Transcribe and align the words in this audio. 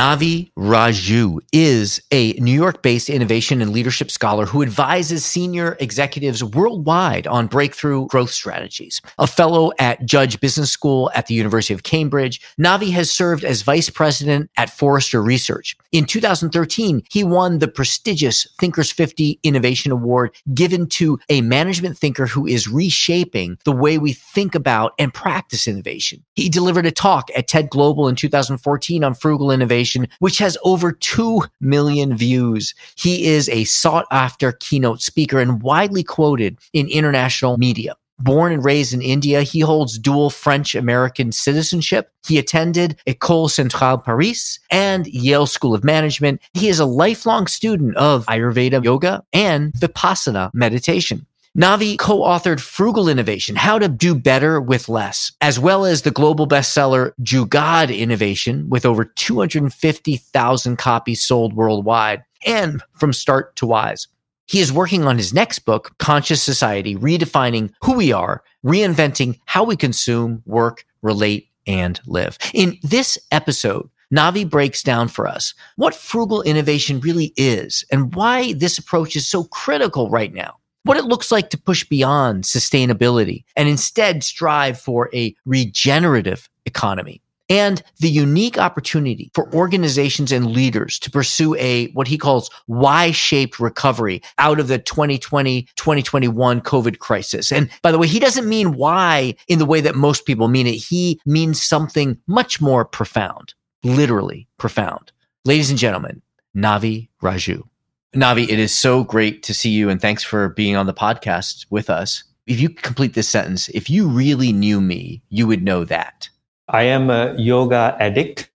Navi 0.00 0.50
Radjou 0.56 1.40
is 1.52 2.00
a 2.10 2.32
New 2.40 2.54
York 2.54 2.80
based 2.80 3.10
innovation 3.10 3.60
and 3.60 3.70
leadership 3.70 4.10
scholar 4.10 4.46
who 4.46 4.62
advises 4.62 5.26
senior 5.26 5.76
executives 5.78 6.42
worldwide 6.42 7.26
on 7.26 7.46
breakthrough 7.46 8.06
growth 8.06 8.30
strategies. 8.30 9.02
A 9.18 9.26
fellow 9.26 9.72
at 9.78 10.06
Judge 10.06 10.40
Business 10.40 10.70
School 10.70 11.10
at 11.14 11.26
the 11.26 11.34
University 11.34 11.74
of 11.74 11.82
Cambridge, 11.82 12.40
Navi 12.58 12.90
has 12.92 13.10
served 13.10 13.44
as 13.44 13.60
vice 13.60 13.90
president 13.90 14.50
at 14.56 14.70
Forrester 14.70 15.22
Research. 15.22 15.76
In 15.92 16.06
2013, 16.06 17.02
he 17.10 17.22
won 17.22 17.58
the 17.58 17.68
prestigious 17.68 18.48
Thinkers 18.58 18.90
50 18.90 19.38
Innovation 19.42 19.92
Award 19.92 20.34
given 20.54 20.86
to 20.96 21.18
a 21.28 21.42
management 21.42 21.98
thinker 21.98 22.24
who 22.26 22.46
is 22.46 22.66
reshaping 22.66 23.58
the 23.66 23.72
way 23.72 23.98
we 23.98 24.14
think 24.14 24.54
about 24.54 24.94
and 24.98 25.12
practice 25.12 25.68
innovation. 25.68 26.24
He 26.36 26.48
delivered 26.48 26.86
a 26.86 26.90
talk 26.90 27.28
at 27.36 27.48
TED 27.48 27.68
Global 27.68 28.08
in 28.08 28.16
2014 28.16 29.04
on 29.04 29.12
frugal 29.12 29.50
innovation 29.50 29.89
which 30.18 30.38
has 30.38 30.56
over 30.64 30.92
2 30.92 31.42
million 31.60 32.16
views. 32.16 32.74
He 32.96 33.26
is 33.26 33.48
a 33.48 33.64
sought 33.64 34.06
after 34.10 34.52
keynote 34.52 35.02
speaker 35.02 35.38
and 35.40 35.62
widely 35.62 36.02
quoted 36.02 36.58
in 36.72 36.88
international 36.88 37.58
media. 37.58 37.94
Born 38.20 38.52
and 38.52 38.62
raised 38.62 38.92
in 38.92 39.00
India, 39.00 39.42
he 39.42 39.60
holds 39.60 39.98
dual 39.98 40.28
French 40.28 40.74
American 40.74 41.32
citizenship. 41.32 42.10
He 42.26 42.38
attended 42.38 43.00
École 43.06 43.50
Centrale 43.50 43.96
Paris 43.96 44.58
and 44.70 45.06
Yale 45.06 45.46
School 45.46 45.74
of 45.74 45.84
Management. 45.84 46.42
He 46.52 46.68
is 46.68 46.78
a 46.78 46.84
lifelong 46.84 47.46
student 47.46 47.96
of 47.96 48.26
Ayurveda 48.26 48.84
yoga 48.84 49.24
and 49.32 49.72
Vipassana 49.72 50.50
meditation. 50.52 51.26
Navi 51.58 51.98
co-authored 51.98 52.60
Frugal 52.60 53.08
Innovation, 53.08 53.56
How 53.56 53.76
to 53.80 53.88
Do 53.88 54.14
Better 54.14 54.60
with 54.60 54.88
Less, 54.88 55.32
as 55.40 55.58
well 55.58 55.84
as 55.84 56.02
the 56.02 56.12
global 56.12 56.46
bestseller 56.46 57.10
Jugaad 57.22 57.96
Innovation 57.96 58.68
with 58.68 58.86
over 58.86 59.04
250,000 59.04 60.76
copies 60.76 61.24
sold 61.24 61.54
worldwide 61.54 62.22
and 62.46 62.80
From 62.92 63.12
Smart 63.12 63.56
to 63.56 63.66
Wise. 63.66 64.06
He 64.46 64.60
is 64.60 64.72
working 64.72 65.06
on 65.06 65.16
his 65.16 65.34
next 65.34 65.60
book, 65.60 65.92
Conscious 65.98 66.40
Society, 66.40 66.94
redefining 66.94 67.72
who 67.82 67.94
we 67.94 68.12
are, 68.12 68.44
reinventing 68.64 69.40
how 69.46 69.64
we 69.64 69.74
consume, 69.74 70.44
work, 70.46 70.84
relate, 71.02 71.48
and 71.66 72.00
live. 72.06 72.38
In 72.54 72.78
this 72.84 73.18
episode, 73.32 73.90
Navi 74.14 74.48
breaks 74.48 74.84
down 74.84 75.08
for 75.08 75.26
us 75.26 75.54
what 75.74 75.96
frugal 75.96 76.42
innovation 76.42 77.00
really 77.00 77.32
is 77.36 77.84
and 77.90 78.14
why 78.14 78.52
this 78.52 78.78
approach 78.78 79.16
is 79.16 79.26
so 79.26 79.44
critical 79.44 80.08
right 80.10 80.32
now 80.32 80.59
what 80.84 80.96
it 80.96 81.04
looks 81.04 81.30
like 81.30 81.50
to 81.50 81.58
push 81.58 81.84
beyond 81.84 82.44
sustainability 82.44 83.44
and 83.56 83.68
instead 83.68 84.24
strive 84.24 84.80
for 84.80 85.10
a 85.14 85.34
regenerative 85.44 86.48
economy 86.66 87.22
and 87.50 87.82
the 87.98 88.08
unique 88.08 88.56
opportunity 88.56 89.30
for 89.34 89.52
organizations 89.52 90.30
and 90.32 90.52
leaders 90.52 90.98
to 91.00 91.10
pursue 91.10 91.56
a 91.56 91.88
what 91.88 92.06
he 92.06 92.16
calls 92.16 92.48
Y-shaped 92.68 93.58
recovery 93.58 94.22
out 94.38 94.60
of 94.60 94.68
the 94.68 94.78
2020-2021 94.78 96.62
COVID 96.62 96.98
crisis. 97.00 97.50
And 97.50 97.68
by 97.82 97.90
the 97.90 97.98
way, 97.98 98.06
he 98.06 98.20
doesn't 98.20 98.48
mean 98.48 98.76
Y 98.76 99.34
in 99.48 99.58
the 99.58 99.66
way 99.66 99.80
that 99.80 99.96
most 99.96 100.24
people 100.24 100.48
mean 100.48 100.68
it. 100.68 100.76
He 100.76 101.20
means 101.26 101.60
something 101.60 102.16
much 102.28 102.60
more 102.60 102.84
profound, 102.84 103.52
literally 103.82 104.46
profound. 104.56 105.10
Ladies 105.44 105.70
and 105.70 105.78
gentlemen, 105.78 106.22
Navi 106.56 107.08
Radjou. 107.20 107.69
Navi, 108.14 108.42
it 108.42 108.58
is 108.58 108.76
so 108.76 109.04
great 109.04 109.44
to 109.44 109.54
see 109.54 109.70
you 109.70 109.88
and 109.88 110.00
thanks 110.00 110.24
for 110.24 110.48
being 110.48 110.74
on 110.74 110.86
the 110.86 110.92
podcast 110.92 111.64
with 111.70 111.88
us. 111.88 112.24
If 112.48 112.60
you 112.60 112.68
complete 112.68 113.14
this 113.14 113.28
sentence, 113.28 113.68
if 113.68 113.88
you 113.88 114.08
really 114.08 114.52
knew 114.52 114.80
me, 114.80 115.22
you 115.28 115.46
would 115.46 115.62
know 115.62 115.84
that. 115.84 116.28
I 116.68 116.82
am 116.84 117.08
a 117.08 117.34
yoga 117.38 117.96
addict. 118.00 118.50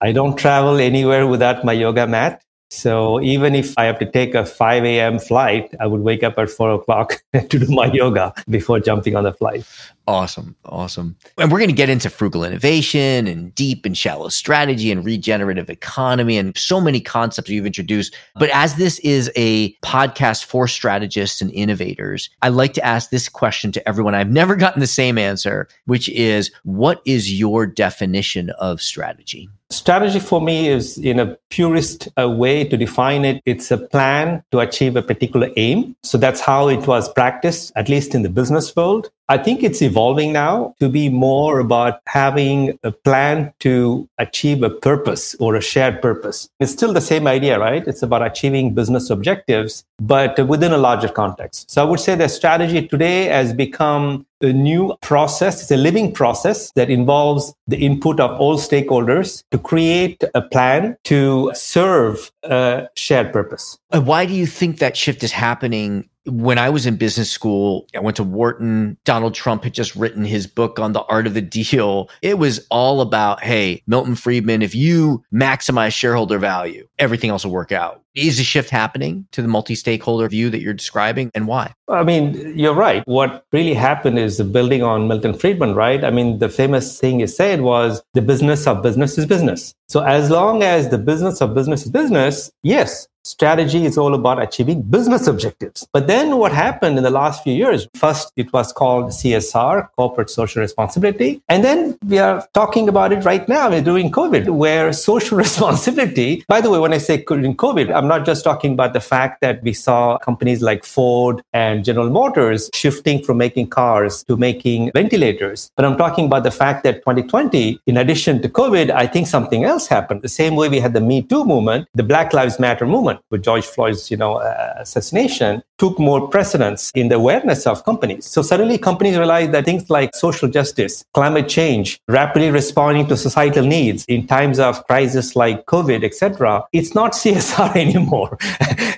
I 0.00 0.12
don't 0.12 0.36
travel 0.36 0.78
anywhere 0.78 1.26
without 1.26 1.64
my 1.64 1.72
yoga 1.72 2.06
mat. 2.06 2.44
So 2.70 3.20
even 3.20 3.54
if 3.54 3.78
I 3.78 3.84
have 3.84 3.98
to 4.00 4.10
take 4.10 4.34
a 4.34 4.44
5 4.44 4.84
a.m. 4.84 5.18
flight, 5.18 5.72
I 5.78 5.86
would 5.86 6.00
wake 6.00 6.24
up 6.24 6.36
at 6.38 6.50
4 6.50 6.72
o'clock 6.72 7.22
to 7.32 7.58
do 7.58 7.66
my 7.68 7.86
yoga 7.92 8.34
before 8.48 8.80
jumping 8.80 9.14
on 9.14 9.24
the 9.24 9.32
flight. 9.32 9.64
Awesome. 10.08 10.54
Awesome. 10.64 11.16
And 11.38 11.50
we're 11.50 11.58
going 11.58 11.70
to 11.70 11.76
get 11.76 11.88
into 11.88 12.10
frugal 12.10 12.44
innovation 12.44 13.26
and 13.26 13.54
deep 13.54 13.84
and 13.84 13.96
shallow 13.96 14.28
strategy 14.28 14.90
and 14.92 15.04
regenerative 15.04 15.68
economy 15.68 16.38
and 16.38 16.56
so 16.56 16.80
many 16.80 17.00
concepts 17.00 17.50
you've 17.50 17.66
introduced. 17.66 18.16
But 18.36 18.50
as 18.50 18.76
this 18.76 18.98
is 19.00 19.30
a 19.36 19.72
podcast 19.78 20.44
for 20.44 20.68
strategists 20.68 21.40
and 21.40 21.50
innovators, 21.52 22.30
I 22.42 22.48
like 22.48 22.74
to 22.74 22.84
ask 22.84 23.10
this 23.10 23.28
question 23.28 23.72
to 23.72 23.88
everyone. 23.88 24.14
I've 24.14 24.30
never 24.30 24.54
gotten 24.54 24.80
the 24.80 24.86
same 24.86 25.18
answer, 25.18 25.68
which 25.86 26.08
is 26.10 26.50
what 26.62 27.00
is 27.04 27.32
your 27.32 27.66
definition 27.66 28.50
of 28.50 28.80
strategy? 28.80 29.48
Strategy 29.76 30.20
for 30.20 30.40
me 30.40 30.68
is, 30.68 30.96
in 30.96 31.20
a 31.20 31.36
purist 31.50 32.08
uh, 32.18 32.30
way 32.30 32.64
to 32.64 32.78
define 32.78 33.26
it, 33.26 33.42
it's 33.44 33.70
a 33.70 33.76
plan 33.76 34.42
to 34.50 34.60
achieve 34.60 34.96
a 34.96 35.02
particular 35.02 35.50
aim. 35.58 35.94
So 36.02 36.16
that's 36.16 36.40
how 36.40 36.68
it 36.68 36.86
was 36.86 37.12
practiced, 37.12 37.72
at 37.76 37.90
least 37.90 38.14
in 38.14 38.22
the 38.22 38.30
business 38.30 38.74
world. 38.74 39.10
I 39.28 39.38
think 39.38 39.64
it's 39.64 39.82
evolving 39.82 40.32
now 40.32 40.76
to 40.78 40.88
be 40.88 41.08
more 41.08 41.58
about 41.58 42.00
having 42.06 42.78
a 42.84 42.92
plan 42.92 43.52
to 43.60 44.08
achieve 44.18 44.62
a 44.62 44.70
purpose 44.70 45.34
or 45.40 45.56
a 45.56 45.60
shared 45.60 46.00
purpose. 46.00 46.48
It's 46.60 46.70
still 46.70 46.92
the 46.92 47.00
same 47.00 47.26
idea, 47.26 47.58
right? 47.58 47.86
It's 47.86 48.02
about 48.02 48.24
achieving 48.24 48.72
business 48.72 49.10
objectives, 49.10 49.84
but 50.00 50.38
within 50.46 50.72
a 50.72 50.78
larger 50.78 51.08
context. 51.08 51.70
So 51.72 51.84
I 51.84 51.90
would 51.90 51.98
say 51.98 52.14
the 52.14 52.28
strategy 52.28 52.86
today 52.86 53.24
has 53.24 53.52
become 53.52 54.26
a 54.42 54.52
new 54.52 54.96
process. 55.00 55.60
It's 55.62 55.70
a 55.70 55.76
living 55.76 56.12
process 56.12 56.70
that 56.72 56.88
involves 56.88 57.52
the 57.66 57.78
input 57.78 58.20
of 58.20 58.38
all 58.38 58.58
stakeholders 58.58 59.42
to 59.50 59.58
create 59.58 60.22
a 60.34 60.42
plan 60.42 60.96
to 61.04 61.50
serve 61.54 62.30
a 62.44 62.88
shared 62.94 63.32
purpose. 63.32 63.78
Uh, 63.90 64.00
why 64.00 64.26
do 64.26 64.34
you 64.34 64.46
think 64.46 64.78
that 64.78 64.96
shift 64.96 65.24
is 65.24 65.32
happening 65.32 66.08
when 66.26 66.58
I 66.58 66.70
was 66.70 66.86
in 66.86 66.96
business 66.96 67.30
school, 67.30 67.86
I 67.94 68.00
went 68.00 68.16
to 68.16 68.24
Wharton. 68.24 68.96
Donald 69.04 69.34
Trump 69.34 69.64
had 69.64 69.74
just 69.74 69.94
written 69.94 70.24
his 70.24 70.46
book 70.46 70.78
on 70.78 70.92
the 70.92 71.02
art 71.04 71.26
of 71.26 71.34
the 71.34 71.42
deal. 71.42 72.10
It 72.22 72.38
was 72.38 72.66
all 72.70 73.00
about, 73.00 73.42
hey, 73.42 73.82
Milton 73.86 74.14
Friedman, 74.14 74.62
if 74.62 74.74
you 74.74 75.24
maximize 75.32 75.92
shareholder 75.92 76.38
value, 76.38 76.88
everything 76.98 77.30
else 77.30 77.44
will 77.44 77.52
work 77.52 77.72
out. 77.72 78.02
Is 78.14 78.40
a 78.40 78.44
shift 78.44 78.70
happening 78.70 79.26
to 79.32 79.42
the 79.42 79.48
multi 79.48 79.74
stakeholder 79.74 80.26
view 80.26 80.48
that 80.48 80.60
you're 80.60 80.72
describing 80.72 81.30
and 81.34 81.46
why? 81.46 81.74
I 81.86 82.02
mean, 82.02 82.58
you're 82.58 82.74
right. 82.74 83.06
What 83.06 83.44
really 83.52 83.74
happened 83.74 84.18
is 84.18 84.38
the 84.38 84.44
building 84.44 84.82
on 84.82 85.06
Milton 85.06 85.34
Friedman, 85.34 85.74
right? 85.74 86.02
I 86.02 86.10
mean, 86.10 86.38
the 86.38 86.48
famous 86.48 86.98
thing 86.98 87.20
he 87.20 87.26
said 87.26 87.60
was 87.60 88.02
the 88.14 88.22
business 88.22 88.66
of 88.66 88.82
business 88.82 89.18
is 89.18 89.26
business. 89.26 89.74
So 89.88 90.00
as 90.02 90.30
long 90.30 90.62
as 90.62 90.88
the 90.88 90.96
business 90.96 91.42
of 91.42 91.52
business 91.52 91.84
is 91.84 91.90
business, 91.90 92.50
yes, 92.62 93.06
strategy 93.26 93.84
is 93.84 93.98
all 93.98 94.14
about 94.14 94.40
achieving 94.40 94.82
business 94.82 95.26
objectives. 95.26 95.86
But 95.92 96.06
then 96.06 96.36
what 96.38 96.52
happened 96.52 96.96
in 96.96 97.02
the 97.02 97.10
last 97.10 97.42
few 97.42 97.52
years? 97.52 97.88
First, 97.94 98.32
it 98.36 98.52
was 98.52 98.72
called 98.72 99.06
CSR, 99.06 99.88
corporate 99.96 100.30
social 100.30 100.62
responsibility. 100.62 101.42
And 101.48 101.64
then 101.64 101.98
we 102.06 102.18
are 102.18 102.46
talking 102.54 102.88
about 102.88 103.12
it 103.12 103.24
right 103.24 103.46
now 103.48 103.68
during 103.80 104.10
COVID, 104.10 104.50
where 104.50 104.92
social 104.92 105.36
responsibility, 105.46 106.44
by 106.46 106.60
the 106.60 106.70
way, 106.70 106.78
when 106.78 106.92
I 106.92 106.98
say 106.98 107.24
during 107.24 107.56
COVID, 107.56 107.94
I'm 107.94 108.06
not 108.06 108.24
just 108.24 108.44
talking 108.44 108.72
about 108.72 108.92
the 108.92 109.00
fact 109.00 109.40
that 109.40 109.62
we 109.62 109.72
saw 109.72 110.18
companies 110.18 110.62
like 110.62 110.84
Ford 110.84 111.42
and 111.52 111.84
General 111.84 112.10
Motors 112.10 112.70
shifting 112.74 113.22
from 113.22 113.38
making 113.38 113.68
cars 113.68 114.22
to 114.24 114.36
making 114.36 114.92
ventilators. 114.94 115.72
But 115.74 115.84
I'm 115.84 115.96
talking 115.96 116.26
about 116.26 116.44
the 116.44 116.50
fact 116.50 116.84
that 116.84 116.96
2020, 117.02 117.80
in 117.86 117.96
addition 117.96 118.40
to 118.42 118.48
COVID, 118.48 118.90
I 118.90 119.06
think 119.06 119.26
something 119.26 119.64
else 119.64 119.88
happened. 119.88 120.22
The 120.22 120.28
same 120.28 120.54
way 120.54 120.68
we 120.68 120.78
had 120.78 120.92
the 120.92 121.00
Me 121.00 121.22
Too 121.22 121.44
movement, 121.44 121.88
the 121.94 122.02
Black 122.04 122.32
Lives 122.32 122.60
Matter 122.60 122.86
movement 122.86 123.15
with 123.30 123.42
George 123.42 123.64
Floyd's, 123.64 124.10
you 124.10 124.16
know, 124.16 124.36
uh, 124.36 124.74
assassination 124.78 125.62
took 125.78 125.98
more 125.98 126.26
precedence 126.28 126.90
in 126.94 127.08
the 127.08 127.16
awareness 127.16 127.66
of 127.66 127.84
companies. 127.84 128.26
So 128.26 128.42
suddenly 128.42 128.78
companies 128.78 129.16
realized 129.16 129.52
that 129.52 129.64
things 129.64 129.90
like 129.90 130.14
social 130.14 130.48
justice, 130.48 131.04
climate 131.12 131.48
change, 131.48 132.00
rapidly 132.08 132.50
responding 132.50 133.06
to 133.08 133.16
societal 133.16 133.64
needs 133.64 134.04
in 134.06 134.26
times 134.26 134.58
of 134.58 134.86
crisis 134.86 135.36
like 135.36 135.66
COVID, 135.66 136.04
etc., 136.04 136.64
it's 136.72 136.94
not 136.94 137.12
CSR 137.20 137.76
anymore. 137.76 138.36